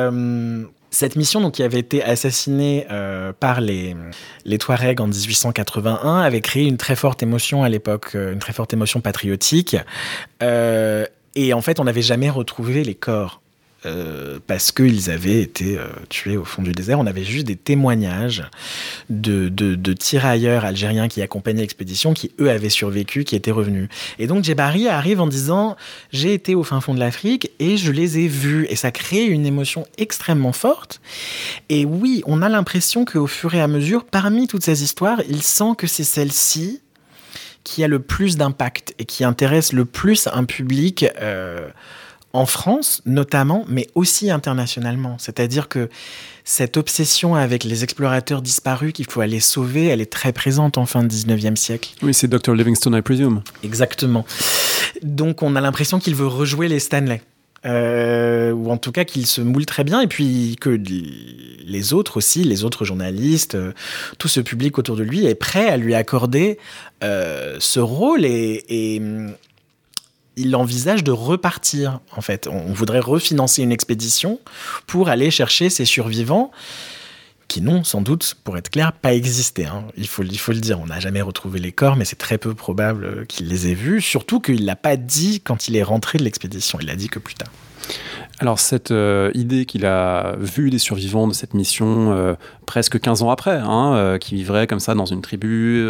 [0.93, 3.97] cette mission, donc, qui avait été assassinée euh, par les,
[4.45, 8.53] les Touaregs en 1881, avait créé une très forte émotion à l'époque, euh, une très
[8.53, 9.75] forte émotion patriotique.
[10.43, 13.42] Euh, et en fait, on n'avait jamais retrouvé les corps
[13.85, 17.01] euh, parce qu'ils avaient été euh, tués au fond du désert.
[17.01, 18.45] On avait juste des témoignages
[19.11, 19.49] de,
[19.95, 23.89] tirailleurs algériens qui accompagnaient l'expédition, qui eux avaient survécu, qui étaient revenus.
[24.19, 25.77] Et donc Djebari arrive en disant
[26.13, 28.67] J'ai été au fin fond de l'Afrique et je les ai vus.
[28.71, 31.01] Et ça crée une émotion extrêmement forte.
[31.69, 35.43] Et oui, on a l'impression qu'au fur et à mesure, parmi toutes ces histoires, il
[35.43, 36.81] sent que c'est celle-ci
[37.65, 41.07] qui a le plus d'impact et qui intéresse le plus un public.
[41.21, 41.69] Euh,
[42.33, 45.17] en France notamment, mais aussi internationalement.
[45.19, 45.89] C'est-à-dire que
[46.45, 50.87] cette obsession avec les explorateurs disparus qu'il faut aller sauver, elle est très présente en
[50.87, 51.91] fin du 19e siècle.
[52.03, 52.55] Oui, c'est Dr.
[52.55, 53.43] Livingstone, I presume.
[53.63, 54.25] Exactement.
[55.03, 57.23] Donc on a l'impression qu'il veut rejouer les Stanley.
[57.65, 60.71] Euh, ou en tout cas qu'il se moule très bien, et puis que
[61.65, 63.73] les autres aussi, les autres journalistes, euh,
[64.19, 66.59] tout ce public autour de lui est prêt à lui accorder
[67.05, 69.01] euh, ce rôle et,
[70.37, 72.47] il envisage de repartir, en fait.
[72.47, 74.41] On voudrait refinancer une expédition
[74.87, 76.51] pour aller chercher ces survivants
[77.49, 79.67] qui n'ont sans doute, pour être clair, pas existé.
[79.67, 79.85] Hein.
[79.99, 83.27] Il, faut, le dire, on n'a jamais retrouvé les corps, mais c'est très peu probable
[83.27, 86.25] qu'il les ait vus, surtout qu'il ne l'a pas dit quand il est rentré de
[86.25, 87.51] l'expédition, il l'a dit que plus tard.
[88.39, 92.35] Alors cette euh, idée qu'il a vu des survivants de cette mission euh,
[92.67, 95.87] presque 15 ans après, hein, euh, qui vivraient comme ça dans une tribu,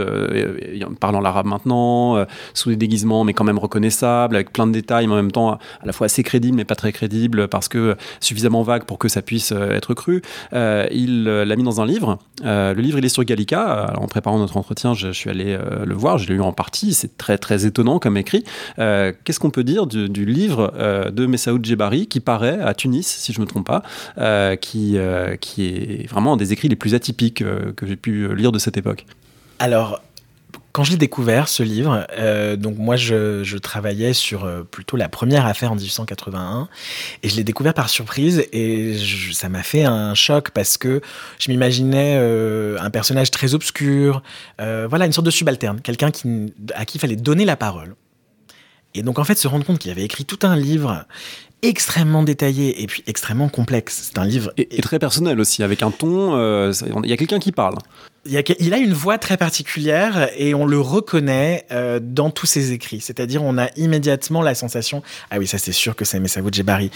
[1.01, 5.15] parlant l'arabe maintenant, sous des déguisements mais quand même reconnaissables, avec plein de détails, mais
[5.15, 8.63] en même temps à la fois assez crédible mais pas très crédible parce que suffisamment
[8.63, 10.23] vague pour que ça puisse être cru.
[10.53, 12.19] il l'a mis dans un livre.
[12.43, 13.95] le livre il est sur Gallica.
[13.99, 16.95] en préparant notre entretien, je, suis allé le voir, je l'ai lu en partie.
[16.95, 18.45] C'est très très étonnant comme écrit.
[18.77, 20.73] Qu'est-ce qu'on peut dire du, livre
[21.11, 23.83] de Messaoud Djebari qui parle à Tunis, si je ne me trompe pas,
[24.19, 28.35] euh, qui, euh, qui est vraiment des écrits les plus atypiques euh, que j'ai pu
[28.35, 29.07] lire de cette époque.
[29.59, 30.03] Alors,
[30.73, 32.07] quand je l'ai découvert, ce livre,
[32.57, 36.69] donc moi je, travaillais sur plutôt la première affaire en 1881
[37.23, 38.97] et je l'ai découvert par surprise et
[39.33, 41.03] ça m'a fait un choc parce que
[41.39, 42.17] je m'imaginais
[42.81, 44.23] un personnage très obscur,
[44.59, 46.09] voilà une sorte de subalterne, quelqu'un
[46.75, 47.95] à qui il fallait donner la parole.
[48.95, 51.07] Et donc en fait se rendre compte qu'il avait écrit tout un livre
[51.63, 54.11] extrêmement détaillé et puis extrêmement complexe.
[54.11, 54.53] C'est un livre.
[54.57, 56.37] Et, très personnel aussi, avec un ton.
[56.37, 56.73] Euh,
[57.05, 57.77] il y a quelqu'un qui parle.
[58.27, 62.47] Il, a, il, a, une voix très particulière et on le reconnaît euh, dans tous
[62.47, 63.01] ses écrits.
[63.01, 66.91] C'est-à-dire, on a immédiatement la sensation Ah oui, ça c'est sûr que c'est Messaoud Djebari.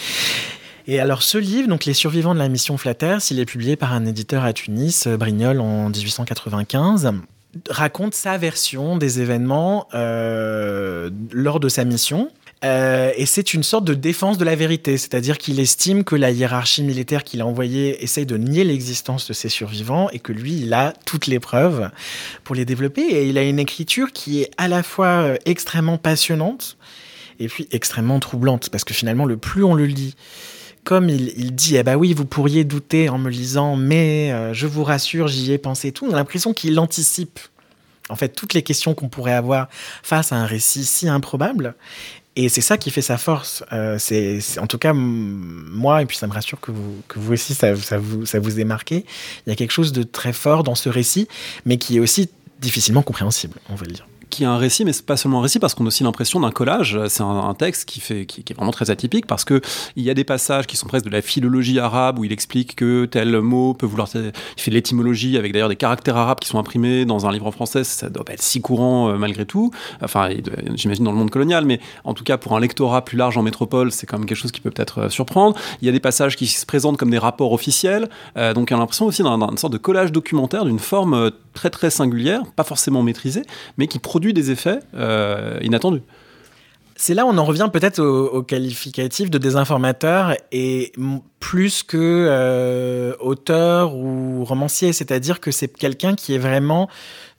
[0.88, 3.92] Et alors, ce livre, donc Les survivants de la mission Flatters, il est publié par
[3.92, 7.12] un éditeur à Tunis, euh, Brignol, en 1895
[7.68, 12.30] raconte sa version des événements lors de sa mission.
[12.64, 16.30] Euh, et c'est une sorte de défense de la vérité, c'est-à-dire qu'il estime que la
[16.30, 20.60] hiérarchie militaire qu'il a envoyée essaye de nier l'existence de ses survivants et que lui,
[20.62, 21.90] il a toutes les preuves
[22.44, 23.02] pour les développer.
[23.02, 26.78] Et il a une écriture qui est à la fois euh, extrêmement passionnante
[27.38, 30.14] et puis extrêmement troublante, parce que finalement, le plus on le lit,
[30.86, 34.68] comme il, dit, eh ben oui, vous pourriez douter en me lisant, mais euh, je
[34.68, 37.40] vous rassure, j'y ai pensé tout, on a l'impression qu'il anticipe
[38.08, 39.66] en fait toutes les questions qu'on pourrait avoir
[40.04, 41.74] face à un récit si improbable.
[42.36, 43.64] Et c'est ça qui fait sa force.
[43.72, 47.32] Euh, c'est, en tout cas, moi, et puis ça me rassure que vous, que vous
[47.32, 49.04] aussi, ça, vous, ça vous ait marqué.
[49.44, 51.26] Il y a quelque chose de très fort dans ce récit,
[51.64, 54.92] mais qui est aussi difficilement compréhensible, on va le dire qui est un récit, mais
[54.92, 56.98] c'est pas seulement un récit parce qu'on a aussi l'impression d'un collage.
[57.08, 59.60] C'est un, texte qui, est vraiment très atypique parce que
[59.94, 62.76] il y a des passages qui sont presque de la philologie arabe où il explique
[62.76, 64.08] que tel mot peut vouloir.
[64.14, 67.46] Il fait de l'étymologie avec d'ailleurs des caractères arabes qui sont imprimés dans un livre
[67.46, 67.84] en français.
[67.84, 69.70] Ça doit pas être si courant euh, malgré tout.
[70.02, 70.28] Enfin,
[70.74, 73.42] j'imagine dans le monde colonial, mais en tout cas pour un lectorat plus large en
[73.42, 75.56] métropole, c'est quand même quelque chose qui peut peut-être euh, surprendre.
[75.80, 78.08] Il y a des passages qui se présentent comme des rapports officiels.
[78.36, 81.90] Euh, donc, on a l'impression aussi d'une sorte de collage documentaire d'une forme très très
[81.90, 83.42] singulière, pas forcément maîtrisée,
[83.78, 86.00] mais qui produit des effets euh, inattendus.
[86.96, 90.92] C'est là où on en revient peut-être au, qualificatif de désinformateur et
[91.38, 96.88] plus que euh, auteur ou romancier, c'est-à-dire que c'est quelqu'un qui est vraiment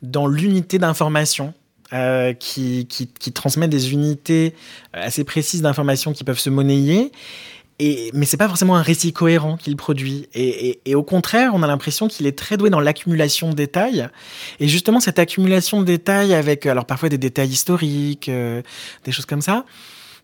[0.03, 1.55] dans l'unité d'information.
[1.93, 2.85] Euh, qui,
[3.33, 4.53] transmet des unités
[4.91, 7.13] assez précises d'informations qui peuvent se monnayer
[7.79, 10.27] et, mais c'est pas forcément un récit cohérent qu'il produit.
[10.33, 14.09] Et, au contraire, on a l'impression qu'il est très doué dans l'accumulation de détails.
[14.59, 18.63] Et justement, cette accumulation de détails avec, alors parfois des détails historiques, euh,
[19.05, 19.65] des choses comme ça,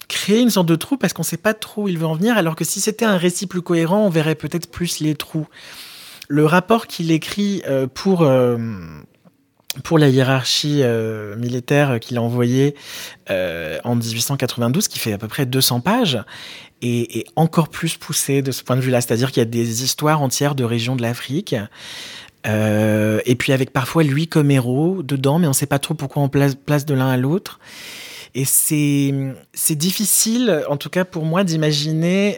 [0.08, 2.38] crée une sorte de trou parce qu'on sait pas trop où il veut en venir.
[2.38, 5.48] Alors que si c'était un récit plus cohérent, on verrait peut-être plus les trous.
[6.28, 8.58] Le rapport qu'il écrit euh, pour euh,
[9.82, 12.76] pour la hiérarchie euh, militaire qu'il a envoyée
[13.32, 16.24] euh, en 1892, qui fait à peu près 200 pages,
[16.82, 19.02] est, encore plus poussé de ce point de vue-là.
[19.02, 21.56] C'est-à-dire qu'il y a des histoires entières de régions de l'Afrique.
[22.46, 25.94] Euh, et puis avec parfois lui comme héros dedans, mais on ne sait pas trop
[25.94, 27.60] pourquoi on place de l'un à l'autre.
[28.36, 32.38] Et c'est difficile, en tout cas pour moi, d'imaginer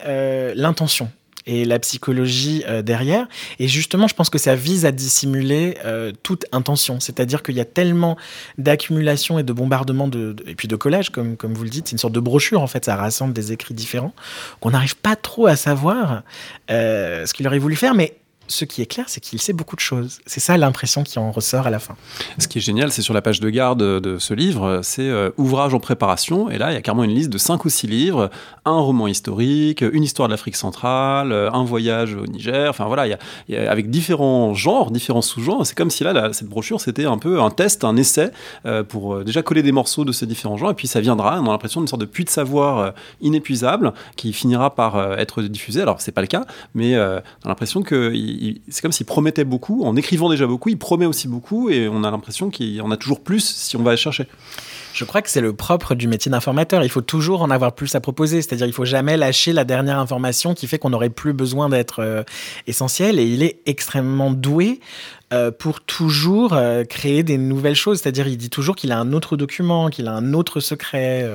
[0.56, 1.10] l'intention
[1.48, 3.28] et la psychologie euh, derrière.
[3.60, 7.00] Et justement, je pense que ça vise à dissimuler euh, toute intention.
[7.00, 8.18] C'est-à-dire qu'il y a tellement
[8.58, 11.94] d'accumulation et de bombardement de, et puis de collage, comme, comme vous le dites, c'est
[11.94, 14.14] une sorte de brochure en fait, ça rassemble des écrits différents,
[14.60, 16.24] qu'on n'arrive pas trop à savoir
[16.72, 17.94] euh, ce qu'il aurait voulu faire.
[17.94, 18.16] Mais
[18.48, 20.20] ce qui est clair, c'est qu'il sait beaucoup de choses.
[20.26, 21.96] C'est ça l'impression qui en ressort à la fin.
[22.38, 25.32] Ce qui est génial, c'est sur la page de garde de ce livre, c'est euh,
[25.38, 26.50] ouvrage en préparation.
[26.50, 28.30] Et là, il y a carrément une liste de 5 ou 6 livres,
[28.66, 32.70] un roman historique, une histoire de l'Afrique centrale, un voyage au Niger.
[32.70, 33.18] Enfin voilà, il
[33.50, 35.66] y a, avec différents genres, différents sous-genres.
[35.66, 38.32] C'est comme si là, cette brochure, c'était un peu un test, un essai
[38.66, 40.72] euh, pour euh, déjà coller des morceaux de ces différents genres.
[40.72, 41.40] Et puis ça viendra.
[41.42, 45.82] On a l'impression d'une sorte de puits de savoir inépuisable qui finira par être diffusé.
[45.82, 48.12] Alors c'est pas le cas, mais on a l'impression que
[48.70, 49.84] c'est comme s'il promettait beaucoup.
[49.84, 52.98] En écrivant déjà beaucoup, il promet aussi beaucoup et on a l'impression qu'il en a
[52.98, 54.28] toujours plus si on va chercher.
[54.96, 56.82] Je crois que c'est le propre du métier d'informateur.
[56.82, 58.42] Il faut toujours en avoir plus à proposer.
[58.42, 62.00] C'est-à-dire, il faut jamais lâcher la dernière information qui fait qu'on n'aurait plus besoin d'être
[62.00, 62.24] euh,
[62.66, 63.20] essentiel.
[63.20, 64.80] Et il est extrêmement doué
[65.34, 68.00] euh, pour toujours euh, créer des nouvelles choses.
[68.00, 71.30] C'est-à-dire, il dit toujours qu'il a un autre document, qu'il a un autre secret.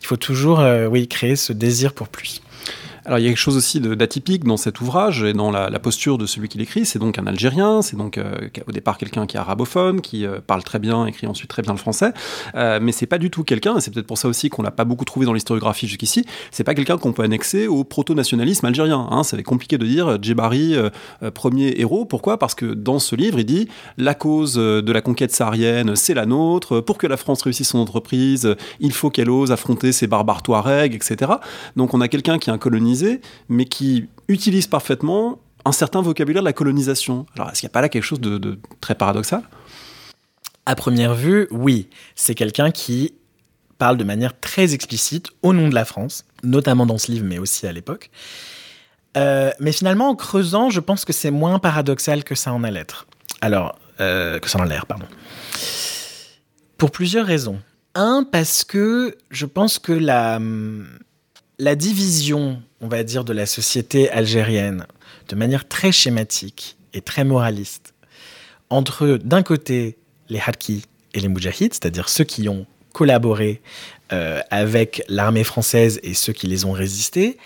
[0.00, 2.40] il faut toujours, oui, créer ce désir pour plus.
[3.06, 6.16] Alors il y a quelque chose aussi d'atypique dans cet ouvrage et dans la, posture
[6.16, 6.86] de celui qui l'écrit.
[6.86, 10.38] C'est donc un Algérien, c'est donc euh, au départ quelqu'un qui est arabophone, qui euh,
[10.44, 12.12] parle très bien, écrit ensuite très bien le français,
[12.54, 14.70] euh, mais c'est pas du tout quelqu'un, et c'est peut-être pour ça aussi qu'on l'a
[14.70, 19.06] pas beaucoup trouvé dans l'historiographie jusqu'ici, c'est pas quelqu'un qu'on peut annexer au proto-nationalisme algérien.
[19.10, 19.22] Hein.
[19.22, 20.76] C'est compliqué de dire Djebari,
[21.34, 22.06] premier héros.
[22.06, 22.38] Pourquoi?
[22.38, 26.24] Parce que dans ce livre, il dit la cause de la conquête saharienne, c'est la
[26.24, 26.80] nôtre.
[26.80, 30.94] Pour que la France réussisse son entreprise, il faut qu'elle ose affronter ses barbares touaregs,
[30.94, 31.32] etc.
[31.76, 32.58] Donc on a quelqu'un qui est un
[33.48, 37.26] mais qui utilise parfaitement un certain vocabulaire de la colonisation.
[37.36, 39.42] Alors, est-ce qu'il n'y a pas là quelque chose de, très paradoxal?
[40.66, 41.88] À première vue, oui.
[42.14, 43.14] C'est quelqu'un qui
[43.78, 47.38] parle de manière très explicite au nom de la France, notamment dans ce livre, mais
[47.38, 48.10] aussi à l'époque.
[49.16, 52.70] Euh, mais finalement, en creusant, je pense que c'est moins paradoxal que ça en a
[52.70, 53.06] l'air.
[53.40, 55.06] Alors, euh, que ça en a l'air, pardon.
[56.78, 57.60] Pour plusieurs raisons.
[57.94, 60.40] Un, parce que je pense que la,
[61.58, 64.86] la division, on va dire, de la société algérienne,
[65.28, 67.94] de manière très schématique et très moraliste,
[68.70, 69.96] entre d'un côté
[70.28, 73.60] les Harkis et les Moudjahids, c'est-à-dire ceux qui ont collaboré
[74.12, 77.38] euh, avec l'armée française et ceux qui les ont résistés,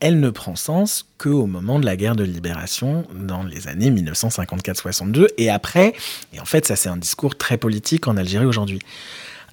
[0.00, 5.26] elle ne prend sens qu'au moment de la guerre de libération dans les années 1954-62
[5.36, 5.92] et après.
[6.32, 8.78] Et en fait, ça c'est un discours très politique en Algérie aujourd'hui.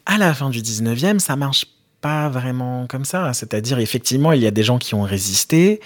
[0.05, 1.65] À la fin du 19e, ça marche
[2.01, 3.33] pas vraiment comme ça.
[3.33, 5.79] C'est-à-dire, effectivement, il y a des gens qui ont résisté,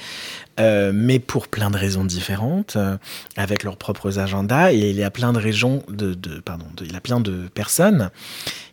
[0.60, 2.98] euh, mais pour plein de raisons différentes, euh,
[3.38, 4.74] avec leurs propres agendas.
[4.74, 8.10] Et il y a plein de régions, de, pardon, il y a plein de personnes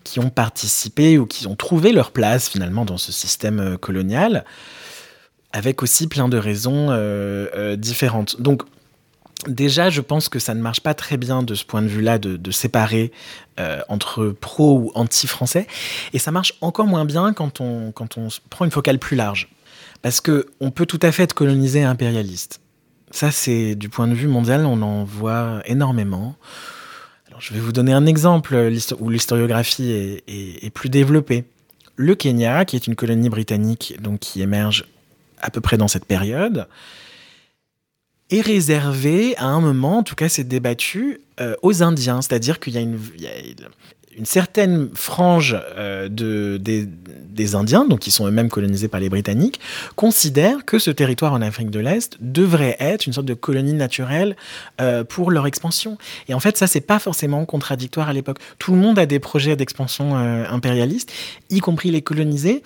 [0.04, 4.44] qui ont participé ou qui ont trouvé leur place finalement dans ce système euh, colonial,
[5.52, 6.88] avec aussi plein de raisons
[7.78, 8.38] différentes.
[8.38, 8.64] Donc,
[9.46, 12.18] Déjà, je pense que ça ne marche pas très bien de ce point de vue-là
[12.18, 13.12] de, séparer
[13.60, 15.68] euh, entre pro ou anti-français.
[16.12, 17.92] Et ça marche encore moins bien quand on,
[18.50, 19.48] prend une focale plus large.
[20.02, 22.60] Parce qu'on peut tout à fait être colonisé impérialiste.
[23.10, 26.34] Ça, c'est du point de vue mondial, on en voit énormément.
[27.38, 31.44] je vais vous donner un exemple où l'historiographie est, plus développée.
[31.96, 34.84] Le Kenya, qui est une colonie britannique donc qui émerge
[35.40, 36.66] à peu près dans cette période,
[38.30, 42.20] est réservé à un moment, en tout cas c'est débattu, euh, aux Indiens.
[42.20, 42.98] C'est-à-dire qu'il y a une,
[44.16, 49.60] une certaine frange euh, de, des, Indiens, donc qui sont eux-mêmes colonisés par les Britanniques,
[49.94, 54.36] considèrent que ce territoire en Afrique de l'Est devrait être une sorte de colonie naturelle
[54.80, 55.96] euh, pour leur expansion.
[56.28, 58.38] Et en fait, ça, c'est pas forcément contradictoire à l'époque.
[58.58, 61.12] Tout le monde a des projets d'expansion impérialiste,
[61.48, 62.64] y compris les colonisés.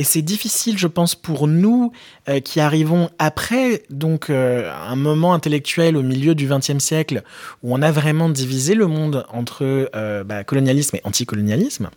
[0.00, 1.92] Et c'est difficile, je pense, pour nous
[2.30, 7.22] euh, qui arrivons après donc euh, un moment intellectuel au milieu du XXe siècle
[7.62, 11.90] où on a vraiment divisé le monde entre euh, bah, colonialisme et anticolonialisme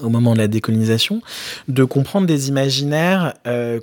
[0.00, 1.20] au moment de la décolonisation,
[1.68, 3.34] de comprendre des imaginaires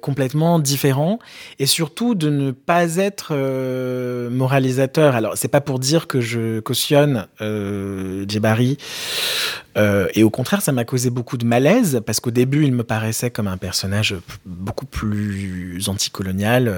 [0.02, 1.20] complètement différents
[1.60, 5.16] et surtout de ne pas être euh, moralisateur.
[5.16, 8.78] Alors, c'est pas pour dire que je cautionne euh, Djebari,
[9.80, 12.84] euh, et au contraire, ça m'a causé beaucoup de malaise parce qu'au début, il me
[12.84, 14.16] paraissait comme un personnage
[14.46, 16.74] beaucoup plus anticolonial,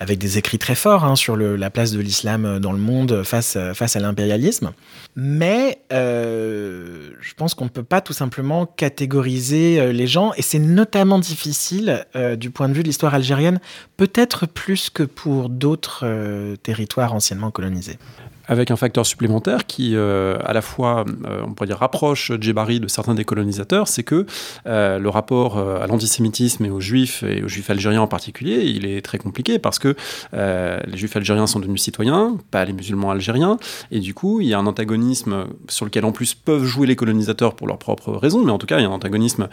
[0.00, 3.56] avec des écrits très forts hein, sur la place de l'islam dans le monde face,
[3.56, 4.72] à l'impérialisme.
[5.14, 10.58] Mais je pense qu'on ne peut pas tout simplement catégoriser euh, les gens, et c'est
[10.58, 13.60] notamment difficile euh, du point de vue de l'histoire algérienne,
[13.96, 17.98] peut-être plus que pour d'autres euh, territoires anciennement colonisés
[18.48, 22.80] avec un facteur supplémentaire qui, euh, à la fois, euh, on pourrait dire, rapproche Djebari
[22.80, 24.26] de certains des colonisateurs, c'est que
[24.66, 28.86] euh, le rapport à l'antisémitisme et aux juifs, et aux juifs algériens en particulier, il
[28.86, 29.94] est très compliqué parce que
[30.32, 33.58] les juifs algériens sont devenus citoyens, pas les musulmans algériens,
[33.90, 36.96] et du coup, il y a un antagonisme sur lequel, en plus, peuvent jouer les
[36.96, 39.48] colonisateurs pour leurs propres raisons, mais en tout cas, il y a un antagonisme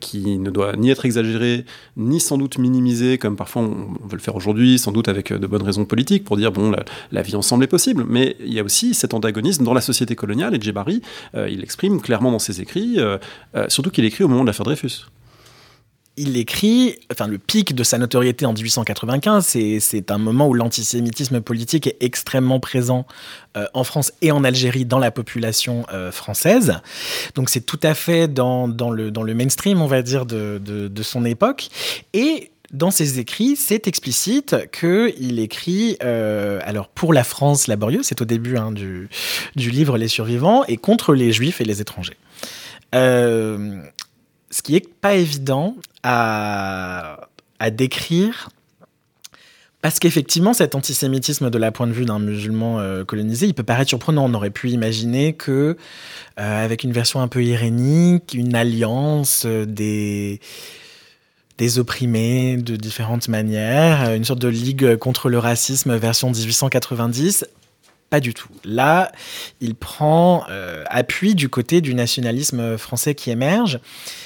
[0.00, 1.64] qui ne doit ni être exagéré,
[1.96, 5.46] ni sans doute minimisé, comme parfois on, veut le faire aujourd'hui, sans doute avec de
[5.46, 8.60] bonnes raisons politiques, pour dire, bon, la, la vie ensemble est possible mais il y
[8.60, 11.02] a aussi cet antagonisme dans la société coloniale, et Djebari,
[11.34, 13.18] euh, il l'exprime clairement dans ses écrits, euh,
[13.56, 15.06] euh, surtout qu'il écrit au moment de l'affaire Dreyfus
[16.18, 19.46] il écrit, enfin le pic de sa notoriété en 1895,
[19.80, 23.06] c'est un moment où l'antisémitisme politique est extrêmement présent
[23.72, 26.82] en France et en Algérie dans la population française.
[27.34, 31.70] Donc c'est tout à fait dans, le, mainstream, on va dire, de, de son époque.
[32.12, 38.22] Et dans ses écrits, c'est explicite qu'il écrit, euh, alors pour la France laborieuse, c'est
[38.22, 39.08] au début hein, du,
[39.56, 42.16] livre Les Survivants, et contre les Juifs et les étrangers.
[42.94, 43.82] Euh,
[44.50, 47.28] ce qui est pas évident à,
[47.70, 48.48] décrire
[49.82, 53.64] parce qu'effectivement, cet antisémitisme de la point de vue d'un musulman euh, colonisé, il peut
[53.64, 54.24] paraître surprenant.
[54.24, 55.76] On aurait pu imaginer que,
[56.36, 60.40] avec une version un peu irénique, une alliance des
[61.62, 67.46] des opprimés de différentes manières, euh, une sorte de ligue contre le racisme version 1890.
[68.10, 68.48] Pas du tout.
[68.64, 69.12] Là,
[69.60, 73.78] il prend euh, appui du côté du nationalisme français qui émerge,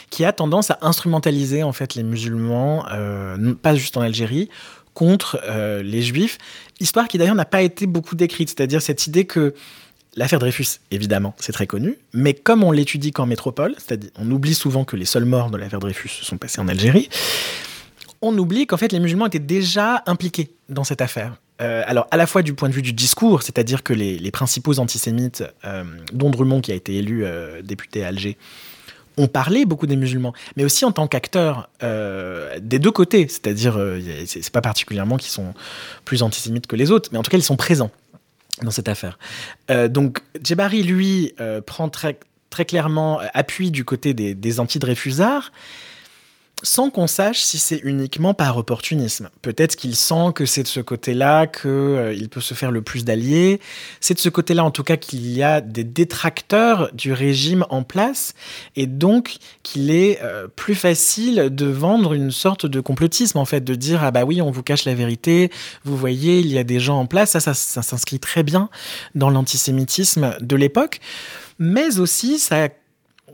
[0.09, 4.49] qui a tendance à instrumentaliser en fait les musulmans, euh, pas juste en Algérie,
[4.95, 5.39] contre
[5.85, 6.39] les juifs.
[6.81, 9.53] Histoire qui d'ailleurs n'a pas été beaucoup décrite, c'est-à-dire cette idée que
[10.17, 14.55] L'affaire Dreyfus, évidemment, c'est très connu, mais comme on l'étudie qu'en métropole, c'est-à-dire on oublie
[14.55, 17.11] souvent que les seuls morts de l'affaire Dreyfus se sont passés en Algérie,
[18.23, 21.37] on oublie qu'en fait les musulmans étaient déjà impliqués dans cette affaire.
[21.61, 24.79] Euh, alors à la fois du point de vue du discours, c'est-à-dire que les, principaux
[24.79, 28.39] antisémites, euh, dont Drummond qui a été élu euh, député à Alger,
[29.19, 33.81] ont parlé beaucoup des musulmans, mais aussi en tant qu'acteurs des deux côtés, c'est-à-dire
[34.27, 35.55] c'est pas particulièrement qu'ils sont
[36.05, 37.91] plus antisémites que les autres, mais en tout cas ils sont présents
[38.63, 39.19] dans cette affaire.
[39.71, 42.19] Euh, donc Djebari, lui, euh, prend très,
[42.51, 45.53] très clairement euh, appui du côté des, des anti-Dreyfusards,
[46.63, 49.29] sans qu'on sache si c'est uniquement par opportunisme.
[49.43, 53.05] Peut-être qu'il sent que c'est de ce côté-là qu'il euh, peut se faire le plus
[53.05, 53.61] d'alliés.
[54.01, 57.83] C'est de ce côté-là, en tout cas, qu'il y a des détracteurs du régime en
[57.83, 58.33] place,
[58.75, 63.61] et donc qu'il est euh, plus facile de vendre une sorte de complotisme, en fait,
[63.61, 65.51] de dire ah bah oui, on vous cache la vérité.
[65.85, 67.33] Vous voyez, il y a des gens en place.
[67.33, 68.71] Ça, ça, ça s'inscrit très bien
[69.15, 71.01] dans l'antisémitisme de l'époque,
[71.59, 72.69] mais aussi ça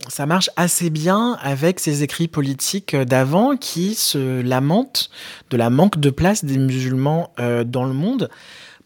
[0.09, 5.11] ça marche assez bien avec ces écrits politiques d'avant qui se lamentent
[5.51, 8.31] de la manque de place des musulmans euh, dans le monde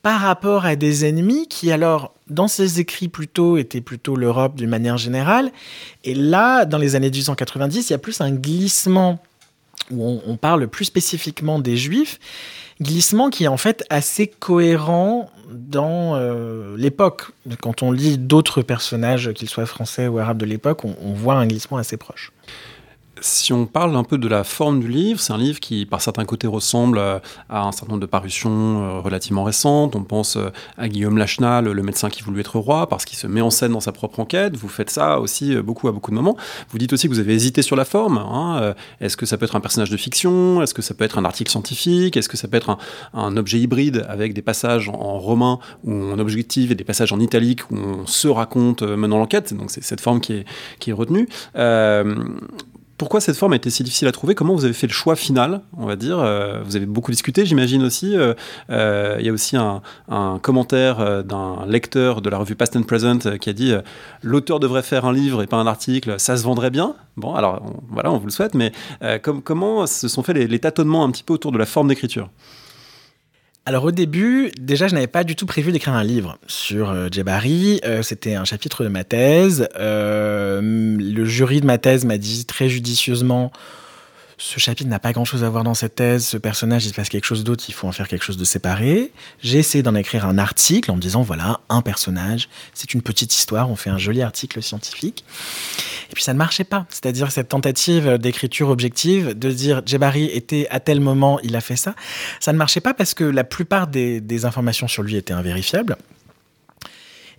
[0.03, 4.71] par rapport à des ennemis qui alors dans ces écrits plutôt étaient plutôt l'Europe d'une
[4.71, 5.53] manière générale.
[6.05, 9.21] Et là dans les années 1890 il y a plus un glissement
[9.93, 12.19] où on parle plus spécifiquement des juifs
[12.81, 17.27] glissement qui est en fait assez cohérent dans euh, l'époque.
[17.61, 21.47] Quand on lit d'autres personnages, qu'ils soient français ou arabes de l'époque, on, voit un
[21.47, 22.33] glissement assez proche.
[23.23, 26.03] Si on parle un peu de la forme du livre, c'est un livre qui, par
[26.03, 29.97] certains côtés, ressemble à un certain nombre de parutions euh, relativement récentes.
[29.97, 33.27] On pense euh, à Guillaume Lachenal, le médecin qui voulut être roi, parce qu'il se
[33.27, 34.55] met en scène dans sa propre enquête.
[34.57, 36.37] Vous faites ça aussi euh, beaucoup à beaucoup de moments.
[36.69, 38.19] Vous dites aussi que vous avez hésité sur la forme.
[38.19, 38.75] Hein.
[39.01, 41.25] Est-ce que ça peut être un personnage de fiction Est-ce que ça peut être un
[41.25, 42.77] article scientifique Est-ce que ça peut être
[43.15, 47.21] un, objet hybride avec des passages en, romain ou en objectif et des passages en
[47.21, 50.45] italique où on se raconte menant l'enquête Donc c'est cette forme qui est,
[50.79, 51.29] qui est retenue.
[52.99, 54.35] Pourquoi cette forme a été si difficile à trouver?
[54.35, 56.19] Comment vous avez fait le choix final, on va dire?
[56.19, 58.17] Euh, Vous avez beaucoup discuté, j'imagine aussi.
[58.17, 58.33] Euh,
[58.71, 59.83] euh, il y a aussi un,
[60.41, 63.75] commentaire d'un lecteur de la revue Past and Present qui a dit
[64.23, 66.95] l'auteur devrait faire un livre et pas un article, ça se vendrait bien?
[67.17, 68.73] Bon, alors voilà, on vous le souhaite, mais
[69.45, 72.31] comment se sont faits les tâtonnements un petit peu autour de la forme d'écriture?
[73.69, 77.09] Alors au début, déjà, je n'avais pas du tout prévu d'écrire un livre sur euh.
[77.85, 79.69] Euh, c'était un chapitre de ma thèse.
[79.77, 83.51] Euh, le jury de ma thèse m'a dit très judicieusement
[84.39, 87.09] ce chapitre n'a pas grand-chose à voir dans cette thèse, ce personnage, il se passe
[87.09, 89.11] quelque chose d'autre, il faut en faire quelque chose de séparé.
[89.43, 93.35] J'ai essayé d'en écrire un article en me disant, voilà, un personnage, c'est une petite
[93.35, 95.25] histoire, on fait un joli article scientifique.
[96.11, 96.87] Et puis ça ne marchait pas.
[96.91, 101.77] C'est-à-dire cette tentative d'écriture objective, de dire Djebari était à tel moment, il a fait
[101.77, 101.95] ça,
[102.39, 105.97] ça ne marchait pas parce que la plupart des, informations sur lui étaient invérifiables.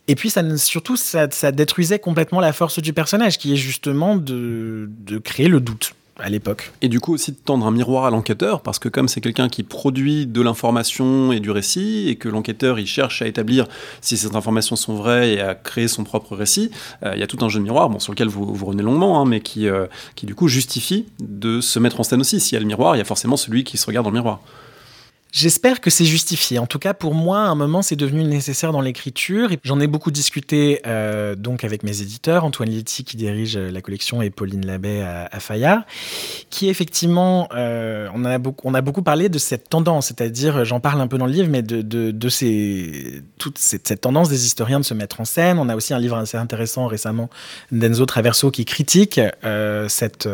[0.08, 4.90] Et puis, ça, surtout, ça, détruisait complètement la force du personnage, qui est justement de
[5.24, 6.72] créer le doute à l'époque.
[6.82, 9.50] Et du coup aussi de tendre un miroir à l'enquêteur, parce que comme c'est quelqu'un
[9.50, 13.68] qui produit de l'information et du récit, et que l'enquêteur il cherche à établir
[14.02, 16.72] si ces informations sont vraies et à créer son propre récit,
[17.04, 18.84] euh, il y a tout un jeu de miroir, bon, sur lequel vous, vous revenez
[18.84, 22.40] longuement, hein, mais qui, euh, qui du coup justifie de se mettre en scène aussi.
[22.40, 24.18] S'il y a le miroir, il y a forcément celui qui se regarde dans le
[24.18, 24.42] miroir.
[25.34, 26.58] J'espère que c'est justifié.
[26.58, 29.50] En tout cas, pour moi, à un moment, c'est devenu nécessaire dans l'écriture.
[29.64, 33.82] J'en ai beaucoup discuté euh, donc avec mes éditeurs, Antoine Litti qui dirige euh, la
[33.82, 35.84] collection et Pauline Labbé à, Fayard,
[36.50, 40.80] qui effectivement, euh, on, a beaucoup, on a beaucoup parlé de cette tendance, c'est-à-dire, j'en
[40.80, 42.12] parle un peu dans le livre, mais de,
[43.38, 45.60] toute cette, tendance des historiens de se mettre en scène.
[45.60, 47.30] On a aussi un livre assez intéressant récemment
[47.72, 49.20] d'Enzo Traverso qui critique
[49.90, 50.30] cette,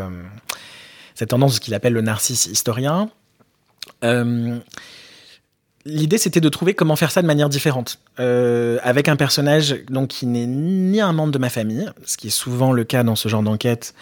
[1.16, 3.10] cette tendance, ce qu'il appelle le narcisse historien.
[4.04, 4.60] Euh,
[5.86, 10.10] l'idée, c'était de trouver comment faire ça de manière différente, euh, avec un personnage donc
[10.10, 13.16] qui n'est ni un membre de ma famille, ce qui est souvent le cas dans
[13.16, 13.94] ce genre d'enquête,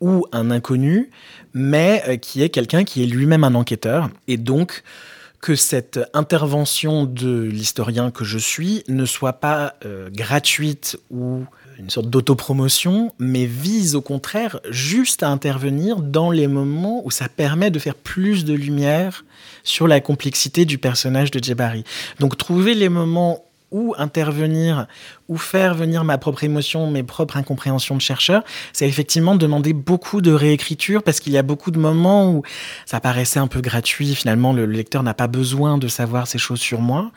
[0.00, 1.10] ou un inconnu,
[1.52, 4.82] mais euh, qui est quelqu'un qui est lui-même un enquêteur, et donc
[5.40, 9.74] que cette intervention de l'historien que je suis ne soit pas
[10.10, 11.44] gratuite ou
[11.78, 17.28] une sorte d'autopromotion, mais vise au contraire juste à intervenir dans les moments où ça
[17.28, 19.24] permet de faire plus de lumière
[19.62, 21.84] sur la complexité du personnage de Djebari.
[22.20, 24.86] Donc trouver les moments où intervenir,
[25.28, 30.20] ou faire venir ma propre émotion, mes propres incompréhensions de chercheur, c'est effectivement demander beaucoup
[30.20, 32.42] de réécriture parce qu'il y a beaucoup de moments où
[32.86, 34.14] ça paraissait un peu gratuit.
[34.14, 37.10] Finalement, le lecteur n'a pas besoin de savoir ces choses sur moi.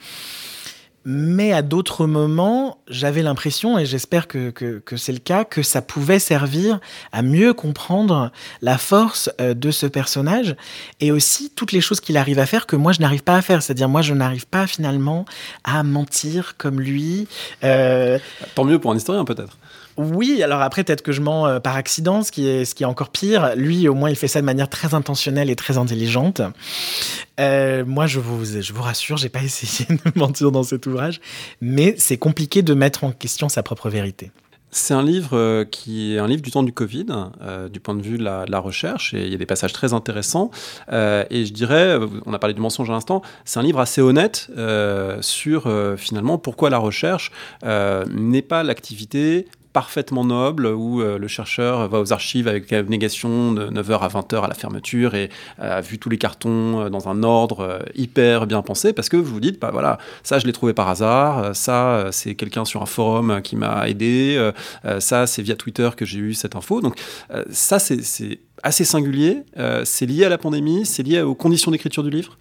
[1.10, 5.82] Mais à d'autres moments, j'avais l'impression, et j'espère que, que, c'est le cas, que ça
[5.82, 6.82] pouvait servir
[7.14, 8.30] à mieux comprendre
[8.62, 10.58] la force euh, de ce personnage
[11.00, 13.42] et aussi toutes les choses qu'il arrive à faire que moi je n'arrive pas à
[13.42, 13.64] faire.
[13.64, 15.24] C'est-à-dire moi je n'arrive pas finalement
[15.64, 17.30] à mentir comme lui.
[17.64, 18.20] Euh,
[18.56, 19.58] Tant mieux pour un historien peut-être.
[19.98, 23.54] Oui, alors après, peut-être que je mens euh, par accident, ce qui, est, encore pire.
[23.56, 26.42] Lui, au moins, il fait ça de manière très intentionnelle et très intelligente.
[27.40, 31.20] Euh, moi, je vous, je vous rassure, j'ai pas essayé de mentir dans cet ouvrage,
[31.62, 34.32] mais c'est compliqué de mettre en question sa propre vérité.
[34.70, 37.06] C'est un livre euh, qui est un livre du temps du Covid,
[37.72, 40.52] du point de vue de la, recherche, et il y a des passages très intéressants.
[40.92, 44.52] et je dirais, on a parlé du mensonge à l'instant, c'est un livre assez honnête
[45.22, 47.32] sur finalement pourquoi la recherche
[47.64, 53.70] n'est pas l'activité parfaitement noble où euh, le chercheur va aux archives avec négation de
[53.70, 57.10] 9h à 20h à la fermeture et euh, a vu tous les cartons euh, dans
[57.10, 60.54] un ordre hyper bien pensé parce que vous vous dites, bah voilà, ça je l'ai
[60.54, 64.52] trouvé par hasard, ça c'est quelqu'un sur un forum qui m'a aidé,
[65.00, 66.82] ça c'est via Twitter que j'ai eu cette info.
[66.82, 67.00] Donc
[67.50, 69.44] ça c'est assez singulier,
[69.84, 72.38] c'est lié à la pandémie, c'est lié aux conditions d'écriture du livre?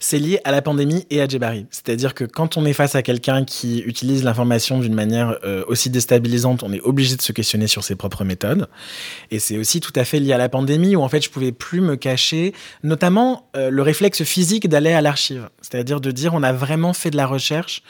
[0.00, 1.66] C'est lié à la pandémie et à Djebari.
[1.70, 5.90] C'est-à-dire que quand on est face à quelqu'un qui utilise l'information d'une manière euh, aussi
[5.90, 8.68] déstabilisante, on est obligé de se questionner sur ses propres méthodes.
[9.30, 11.52] Et c'est aussi tout à fait lié à la pandémie où en fait je pouvais
[11.52, 15.48] plus me cacher, notamment euh, le réflexe physique d'aller à l'archive.
[15.62, 17.82] C'est-à-dire de dire on a vraiment fait de la recherche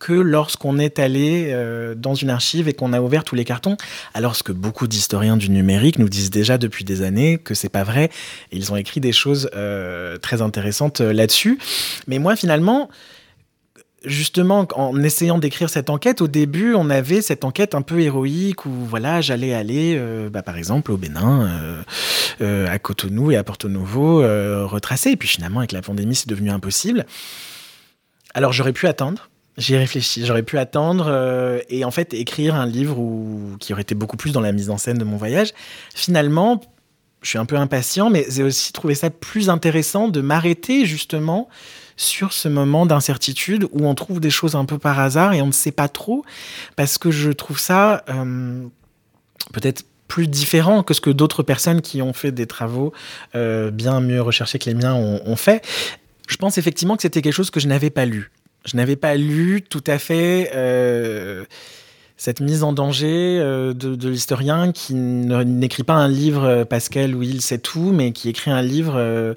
[0.00, 3.76] que lorsqu'on est allé euh, dans une archive et qu'on a ouvert tous les cartons.
[4.14, 7.68] Alors ce que beaucoup d'historiens du numérique nous disent déjà depuis des années que c'est
[7.68, 8.10] pas vrai.
[8.50, 11.58] Ils ont écrit des choses euh, très intéressantes euh, là-dessus.
[12.08, 12.88] Mais moi, finalement,
[14.06, 18.64] justement, en essayant d'écrire cette enquête, au début, on avait cette enquête un peu héroïque
[18.64, 20.00] où, voilà, j'allais aller,
[20.32, 21.84] bah, par exemple, au Bénin,
[22.40, 24.22] à Cotonou et à Porto Novo,
[24.66, 25.10] retracer.
[25.10, 27.04] Et puis finalement, avec la pandémie, c'est devenu impossible.
[28.32, 29.28] Alors j'aurais pu attendre.
[29.56, 30.24] J'y ai réfléchi.
[30.24, 32.96] J'aurais pu attendre et en fait écrire un livre
[33.58, 35.52] qui aurait été beaucoup plus dans la mise en scène de mon voyage.
[35.94, 36.60] Finalement,
[37.22, 41.48] je suis un peu impatient, mais j'ai aussi trouvé ça plus intéressant de m'arrêter justement
[41.96, 45.48] sur ce moment d'incertitude où on trouve des choses un peu par hasard et on
[45.48, 46.24] ne sait pas trop,
[46.76, 48.64] parce que je trouve ça euh,
[49.52, 52.92] peut-être plus différent que ce que d'autres personnes qui ont fait des travaux
[53.34, 55.64] euh, bien mieux recherchés que les miens ont, fait.
[56.26, 58.32] Je pense effectivement que c'était quelque chose que je n'avais pas lu.
[58.64, 61.44] Je n'avais pas lu tout à fait euh,
[62.16, 67.40] cette mise en danger de, de l'historien qui n'écrit pas un livre Pascal où il
[67.40, 69.36] sait tout, mais qui écrit un livre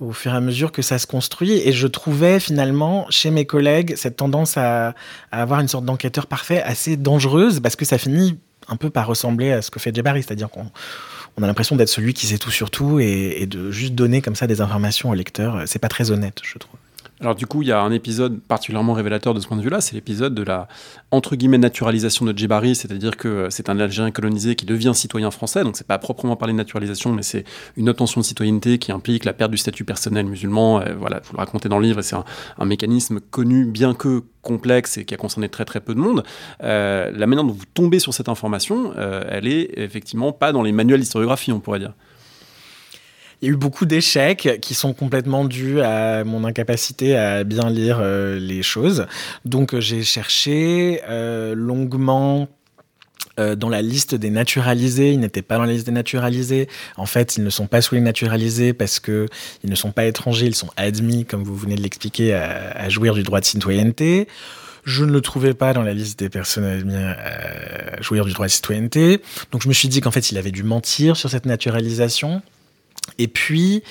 [0.00, 1.60] au fur et à mesure que ça se construit.
[1.64, 4.94] Et je trouvais finalement chez mes collègues cette tendance à,
[5.30, 8.38] avoir une sorte d'enquêteur parfait assez dangereuse parce que ça finit
[8.68, 10.70] un peu par ressembler à ce que fait Jabari, c'est-à-dire qu'on
[11.36, 14.20] on a l'impression d'être celui qui sait tout sur tout et, et, de juste donner
[14.22, 15.62] comme ça des informations au lecteur.
[15.66, 16.78] C'est pas très honnête, je trouve.
[17.20, 19.80] Alors du coup, il y a un épisode particulièrement révélateur de ce point de vue-là,
[19.80, 20.68] c'est l'épisode de la
[21.10, 25.64] entre guillemets naturalisation de Djibari, c'est-à-dire que c'est un Algérien colonisé qui devient citoyen français,
[25.64, 27.44] donc c'est pas proprement parler de naturalisation, mais c'est
[27.76, 30.80] une obtention de citoyenneté qui implique la perte du statut personnel musulman.
[30.80, 34.98] Euh, voilà, vous le racontez dans le livre, c'est un, mécanisme connu, bien que complexe
[34.98, 36.22] et qui a concerné très très peu de monde.
[36.62, 40.62] Euh, la manière dont vous tombez sur cette information, euh, elle est effectivement pas dans
[40.62, 41.94] les manuels d'historiographie, on pourrait dire.
[43.40, 47.70] Il y a eu beaucoup d'échecs qui sont complètement dus à mon incapacité à bien
[47.70, 49.06] lire euh, les choses.
[49.44, 52.48] Donc euh, j'ai cherché euh, longuement
[53.56, 56.68] dans la liste des naturalisés, ils n'étaient pas dans la liste des naturalisés.
[56.96, 59.28] En fait, ils ne sont pas sous les naturalisés parce que
[59.62, 63.14] ils ne sont pas étrangers, ils sont admis, comme vous venez de l'expliquer, à, jouir
[63.14, 64.26] du droit de citoyenneté.
[64.82, 68.46] Je ne le trouvais pas dans la liste des personnes admises à jouir du droit
[68.46, 69.22] de citoyenneté.
[69.52, 72.42] Donc je me suis dit qu'en fait, il avait dû mentir sur cette naturalisation.
[73.18, 73.82] Et puis,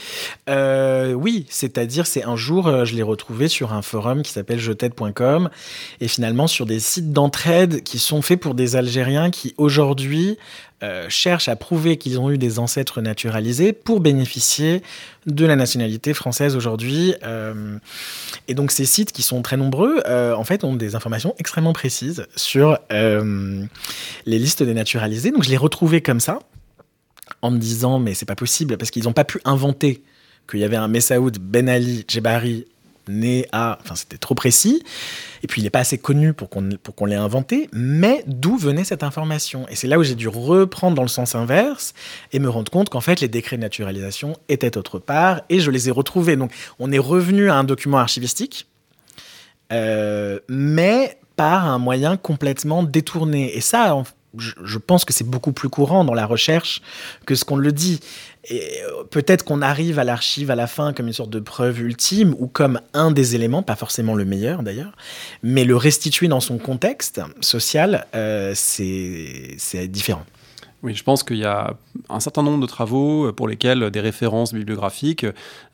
[0.50, 4.60] euh, oui, c'est-à-dire, c'est un jour, euh, je l'ai retrouvé sur un forum qui s'appelle
[4.60, 5.50] jeted.com
[6.00, 10.38] et finalement sur des sites d'entraide qui sont faits pour des Algériens qui aujourd'hui
[10.84, 14.84] euh, cherchent à prouver qu'ils ont eu des ancêtres naturalisés pour bénéficier
[15.26, 17.14] de la nationalité française aujourd'hui.
[18.48, 22.26] et donc, ces sites qui sont très nombreux, en fait, ont des informations extrêmement précises
[22.38, 25.32] sur les listes des naturalisés.
[25.32, 26.40] Donc, je l'ai retrouvé comme ça
[27.42, 30.04] en me disant mais c'est pas possible parce qu'ils n'ont pas pu inventer
[30.50, 32.66] qu'il y avait un Messaoud Ben Ali Djebari
[33.10, 33.78] né à.
[33.82, 34.84] Enfin, c'était trop précis.
[35.44, 37.70] Et puis, il n'est pas assez connu pour qu'on pour qu'on l'ait inventé.
[37.74, 39.68] Mais d'où venait cette information?
[39.70, 41.94] Et c'est là où j'ai dû reprendre dans le sens inverse
[42.34, 45.72] et me rendre compte qu'en fait, les décrets de naturalisation étaient autre part et je
[45.72, 46.36] les ai retrouvés.
[46.36, 48.68] Donc, on est revenu à un document archivistique,
[49.72, 53.56] euh, mais par un moyen complètement détourné.
[53.56, 53.96] Et ça,
[54.38, 56.82] je, pense que c'est beaucoup plus courant dans la recherche
[57.26, 58.00] que ce qu'on le dit.
[58.50, 61.82] Et euh, peut-être qu'on arrive à l'archive à la fin comme une sorte de preuve
[61.82, 64.96] ultime ou comme un des éléments, pas forcément le meilleur d'ailleurs,
[65.44, 70.26] mais le restituer dans son contexte social, euh, c'est différent.
[70.84, 71.76] Oui, je pense qu'il y a
[72.08, 75.26] un certain nombre de travaux pour lesquels des références bibliographiques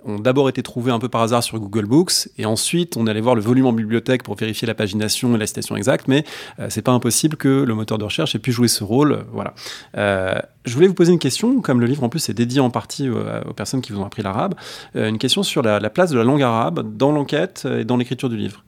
[0.05, 3.19] ont d'abord été trouvées un peu par hasard sur Google Books, et ensuite on allait
[3.19, 6.23] voir le volume en bibliothèque pour vérifier la pagination et la citation exacte, mais
[6.59, 9.25] euh, c'est pas impossible que le moteur de recherche ait pu jouer ce rôle.
[9.33, 9.53] Voilà.
[9.97, 12.69] Euh, je voulais vous poser une question, comme le livre en plus est dédié en
[12.69, 14.55] partie euh, aux personnes qui vous ont appris l'arabe,
[14.95, 18.37] une question sur la place de la langue arabe dans l'enquête et dans l'écriture du
[18.37, 18.63] livre.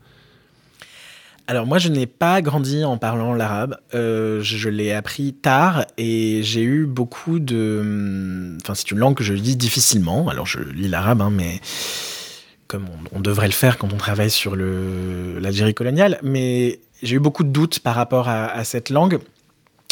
[1.48, 3.78] Alors moi, je n'ai pas grandi en parlant l'arabe.
[3.93, 7.80] Euh, je, l'ai appris tard et j'ai eu beaucoup de...
[7.82, 10.28] Hum, enfin, c'est une langue que je lis difficilement.
[10.28, 11.62] Alors je lis l'arabe, hein, mais
[12.68, 16.20] comme on, devrait le faire quand on travaille sur l'Algérie coloniale.
[16.24, 19.20] Mais j'ai eu beaucoup de doutes par rapport à, cette langue.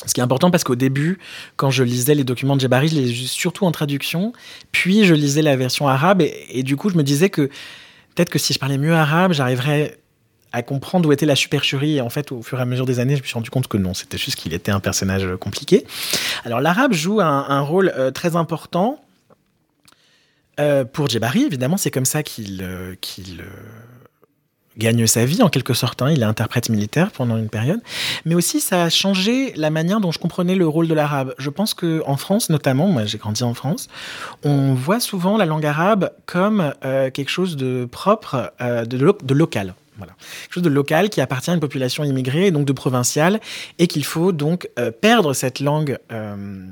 [0.08, 1.20] Ce qui est important parce qu'au début,
[1.56, 4.34] quand je lisais les documents de Jebari, je les lisais surtout en traduction.
[4.72, 7.44] Puis je lisais la version arabe et, et du coup, je me disais que
[8.16, 10.00] peut-être que si je parlais mieux arabe, j'arriverais
[10.54, 11.98] à comprendre où était la supercherie.
[11.98, 13.68] Et en fait, au fur et à mesure des années, je me suis rendu compte
[13.68, 15.86] que non, c'était juste qu'il était un personnage compliqué.
[16.46, 19.04] Alors, l'arabe joue un, rôle euh, très important.
[20.60, 22.94] Euh, pour Djebari, évidemment, c'est comme ça qu'il euh,
[24.78, 26.04] gagne sa vie en quelque sorte.
[26.04, 26.12] Hein.
[26.12, 27.82] Il est interprète militaire pendant une période,
[28.26, 31.34] mais aussi ça a changé la manière dont je comprenais le rôle de l'arabe.
[31.40, 33.88] Je pense que en France, notamment, moi j'ai grandi en France,
[34.44, 39.74] on voit souvent la langue arabe comme quelque chose de propre, de local.
[39.98, 40.14] Voilà.
[40.44, 43.40] Quelque chose de local qui appartient à une population immigrée, donc de provinciale,
[43.80, 46.66] et qu'il faut donc euh, perdre cette langue euh,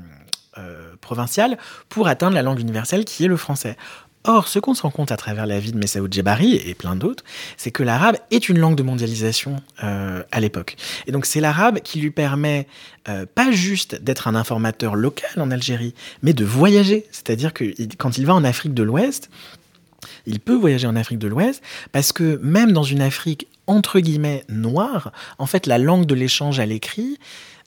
[0.58, 1.58] euh, provinciale
[1.88, 3.76] pour atteindre la langue universelle qui est le français.
[4.24, 6.94] Or, ce qu'on se rend compte à travers la vie de Messaoud Djebari et plein
[6.94, 7.24] d'autres,
[7.56, 10.76] c'est que l'arabe est une langue de mondialisation à l'époque.
[11.08, 12.68] Et donc, c'est l'arabe qui lui permet
[13.04, 15.92] pas juste d'être un informateur local en Algérie,
[16.22, 17.04] mais de voyager.
[17.10, 17.64] C'est-à-dire que
[17.96, 19.28] quand il va en Afrique de l'Ouest,
[20.26, 24.44] il peut voyager en Afrique de l'Ouest parce que même dans une Afrique entre guillemets
[24.48, 27.18] noire, en fait, la langue de l'échange à l'écrit,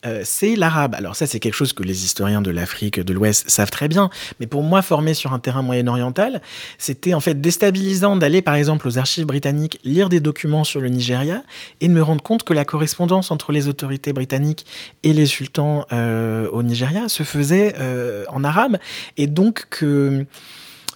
[0.06, 0.94] euh, c'est l'arabe.
[0.96, 4.10] Alors ça, c'est quelque chose que les historiens de l'Afrique de l'Ouest savent très bien.
[4.40, 6.42] Mais pour moi, formé sur un terrain moyen-oriental,
[6.78, 10.90] c'était en fait déstabilisant d'aller, par exemple, aux archives britanniques, lire des documents sur le
[10.90, 11.44] Nigeria
[11.82, 14.66] et de me rendre compte que la correspondance entre les autorités britanniques
[15.04, 18.78] et les sultans euh, au Nigeria se faisait euh, en arabe.
[19.18, 20.26] Et donc que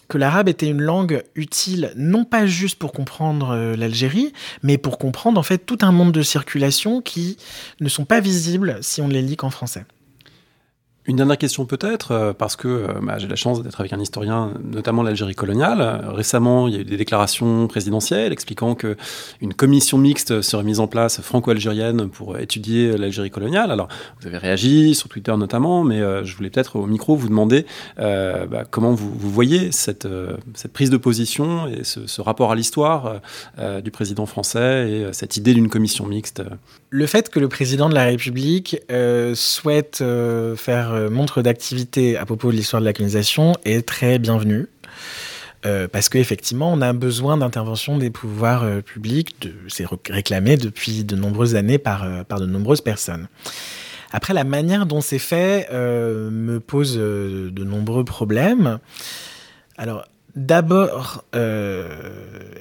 [0.09, 4.33] que l'arabe était une langue utile non pas juste pour comprendre euh, l'Algérie,
[4.63, 7.37] mais pour comprendre en fait tout un monde de circulation qui
[7.79, 9.85] ne sont pas visibles si on ne les lit qu'en français.
[11.05, 13.99] Une dernière question peut-être, euh, parce que euh, bah, j'ai la chance d'être avec un
[13.99, 16.05] historien, notamment l'Algérie coloniale.
[16.09, 18.97] Récemment, il y a eu des déclarations présidentielles expliquant que
[19.39, 23.71] une commission mixte serait mise en place franco-algérienne pour étudier l'Algérie coloniale.
[23.71, 23.87] Alors,
[24.19, 27.65] vous avez réagi sur Twitter notamment, mais euh, je voulais peut-être au micro vous demander
[27.97, 30.07] bah, comment vous, voyez cette,
[30.73, 33.21] prise de position et ce, ce rapport à l'histoire
[33.83, 36.43] du président français et cette idée d'une commission mixte.
[36.91, 38.81] Le fait que le président de la République
[39.35, 44.67] souhaite faire euh, montre d'activité à propos de l'histoire de la colonisation est très bienvenue.
[45.65, 51.15] Euh, parce qu'effectivement, on a besoin d'intervention des pouvoirs euh, publics, c'est réclamé depuis de
[51.15, 53.27] nombreuses années par, par de nombreuses personnes.
[54.11, 58.79] Après, la manière dont c'est fait me pose de nombreux problèmes.
[59.77, 60.07] Alors,
[60.39, 61.89] d'abord euh,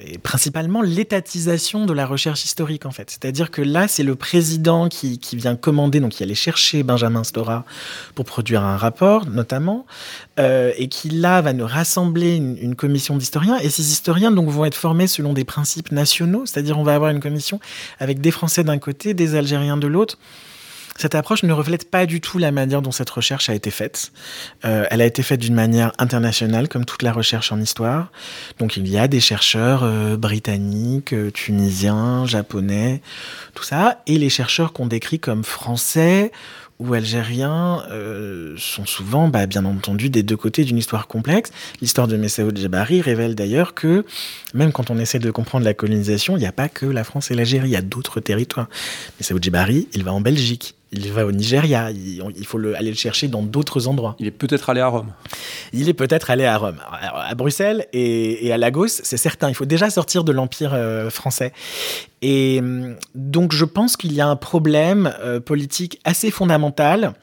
[0.05, 3.09] et principalement l'étatisation de la recherche historique en fait.
[3.09, 7.63] C'est-à-dire que là, c'est le président qui, vient commander, donc qui allait chercher Benjamin Stora
[8.15, 9.85] pour produire un rapport notamment,
[10.39, 13.57] euh, et qui là va nous rassembler une, une commission d'historiens.
[13.59, 17.11] Et ces historiens donc vont être formés selon des principes nationaux, c'est-à-dire on va avoir
[17.11, 17.59] une commission
[17.99, 20.17] avec des Français d'un côté, des Algériens de l'autre.
[20.99, 24.11] Cette approche ne reflète pas du tout la manière dont cette recherche a été faite.
[24.65, 28.11] Euh, elle a été faite d'une manière internationale, comme toute la recherche en histoire.
[28.57, 33.01] Donc il y a des chercheurs euh, britanniques, euh, tunisiens, japonais,
[33.53, 36.33] tout ça, et les chercheurs qu'on décrit comme français
[36.79, 37.83] ou algériens
[38.57, 41.51] sont souvent, bah, bien entendu, des deux côtés d'une histoire complexe.
[41.81, 44.05] L'histoire de Messaoud Djebari révèle d'ailleurs que,
[44.53, 47.31] même quand on essaie de comprendre la colonisation, il n'y a pas que la France
[47.31, 48.69] et l'Algérie, il y a d'autres territoires.
[49.19, 52.95] Messaoud Djebari, il va en Belgique, il va au Nigeria, il, faut le, aller le
[52.95, 54.15] chercher dans d'autres endroits.
[54.19, 55.11] Il est peut-être allé à Rome.
[55.71, 56.77] Il est peut-être allé à Rome.
[56.91, 59.49] À Bruxelles et, à Lagos, c'est certain.
[59.49, 61.53] Il faut déjà sortir de l'Empire euh, français.
[62.21, 67.13] Et hum, donc je pense qu'il y a un problème euh, politique assez fondamental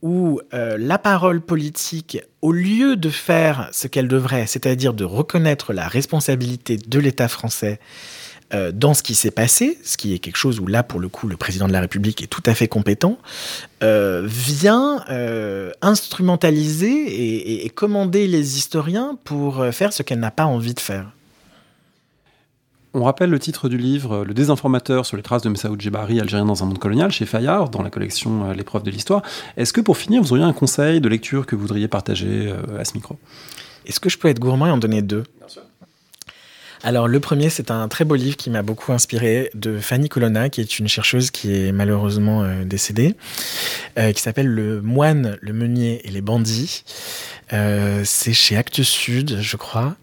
[0.00, 5.72] où euh, la parole politique, au lieu de faire ce qu'elle devrait, c'est-à-dire de reconnaître
[5.72, 7.80] la responsabilité de l'État français
[8.54, 11.08] euh, dans ce qui s'est passé, ce qui est quelque chose où là, pour le
[11.08, 13.18] coup, le président de la République est tout à fait compétent,
[13.82, 20.72] euh, vient euh, instrumentaliser et, commander les historiens pour faire ce qu'elle n'a pas envie
[20.72, 21.12] de faire.
[22.94, 26.46] On rappelle le titre du livre Le désinformateur sur les traces de Messaoud Djebari, Algérien
[26.46, 29.22] dans un monde colonial, chez Fayard, dans la collection L'épreuve de l'histoire.
[29.58, 32.84] Est-ce que pour finir, vous auriez un conseil de lecture que vous voudriez partager à
[32.86, 33.18] ce micro?
[33.84, 35.24] Est-ce que je peux être gourmand et en donner deux?
[35.38, 35.62] Bien sûr.
[36.82, 40.48] Alors le premier, c'est un très beau livre qui m'a beaucoup inspiré de Fanny Colonna,
[40.48, 43.16] qui est une chercheuse qui est malheureusement euh, décédée,
[43.98, 46.84] euh, qui s'appelle Le moine, le meunier et les bandits.
[47.52, 49.96] Euh, c'est chez Actes Sud, je crois.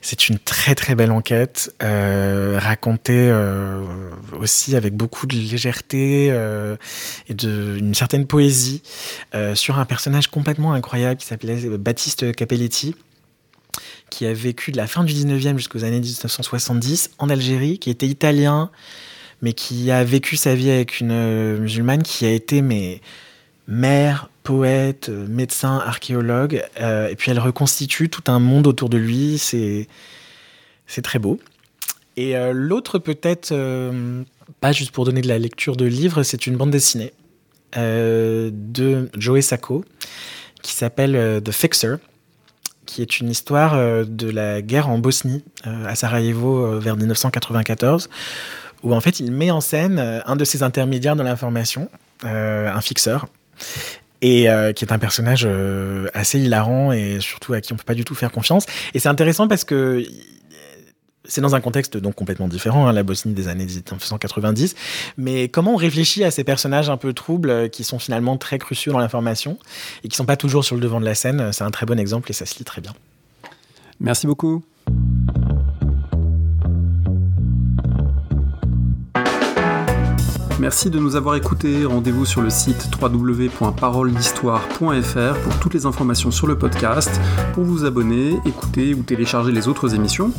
[0.00, 3.32] C'est une très très belle enquête, racontée
[4.40, 6.26] aussi avec beaucoup de légèreté
[7.28, 8.82] et d'une certaine poésie
[9.54, 12.94] sur un personnage complètement incroyable qui s'appelait Baptiste Capelletti
[14.10, 18.06] qui a vécu de la fin du 19e jusqu'aux années 1970 en Algérie, qui était
[18.06, 18.70] italien,
[19.42, 22.62] mais qui a vécu sa vie avec une euh, musulmane qui a été
[23.68, 28.96] mère, poète, euh, médecin, archéologue, euh, et puis elle reconstitue tout un monde autour de
[28.96, 29.88] lui, c'est,
[30.86, 31.38] c'est très beau.
[32.18, 33.54] Et l'autre peut-être,
[34.62, 37.12] pas juste pour donner de la lecture de livres, c'est une bande dessinée
[37.76, 39.84] de Joe Sacco
[40.62, 41.96] qui s'appelle The Fixer
[42.86, 46.96] qui est une histoire euh, de la guerre en Bosnie, euh, à Sarajevo, euh, vers
[46.96, 48.08] 1994,
[48.82, 51.88] où en fait il met en scène un de ses intermédiaires de l'information,
[52.22, 53.26] un fixeur,
[54.22, 55.48] et qui est un personnage
[56.14, 58.66] assez hilarant et surtout à qui on peut pas du tout faire confiance.
[58.94, 60.04] Et c'est intéressant parce que
[61.28, 64.74] c'est dans un contexte donc complètement différent, hein, la Bosnie des années 1990.
[65.16, 68.58] Mais comment on réfléchit à ces personnages un peu troubles euh, qui sont finalement très
[68.58, 69.58] cruciaux dans l'information
[70.04, 71.98] et qui sont pas toujours sur le devant de la scène, c'est un très bon
[71.98, 72.92] exemple et ça se lit très bien.
[74.00, 74.62] Merci beaucoup.
[80.58, 81.84] Merci de nous avoir écoutés.
[81.84, 87.20] Rendez-vous sur le site www.paroledhistoire.fr pour toutes les informations sur le podcast,
[87.52, 90.32] pour vous abonner, écouter ou télécharger les autres émissions.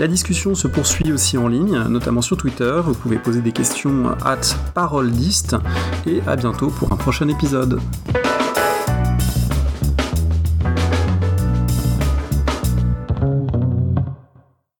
[0.00, 2.80] La discussion se poursuit aussi en ligne, notamment sur Twitter.
[2.82, 4.40] Vous pouvez poser des questions at
[4.72, 5.56] paroledist
[6.06, 7.78] et à bientôt pour un prochain épisode.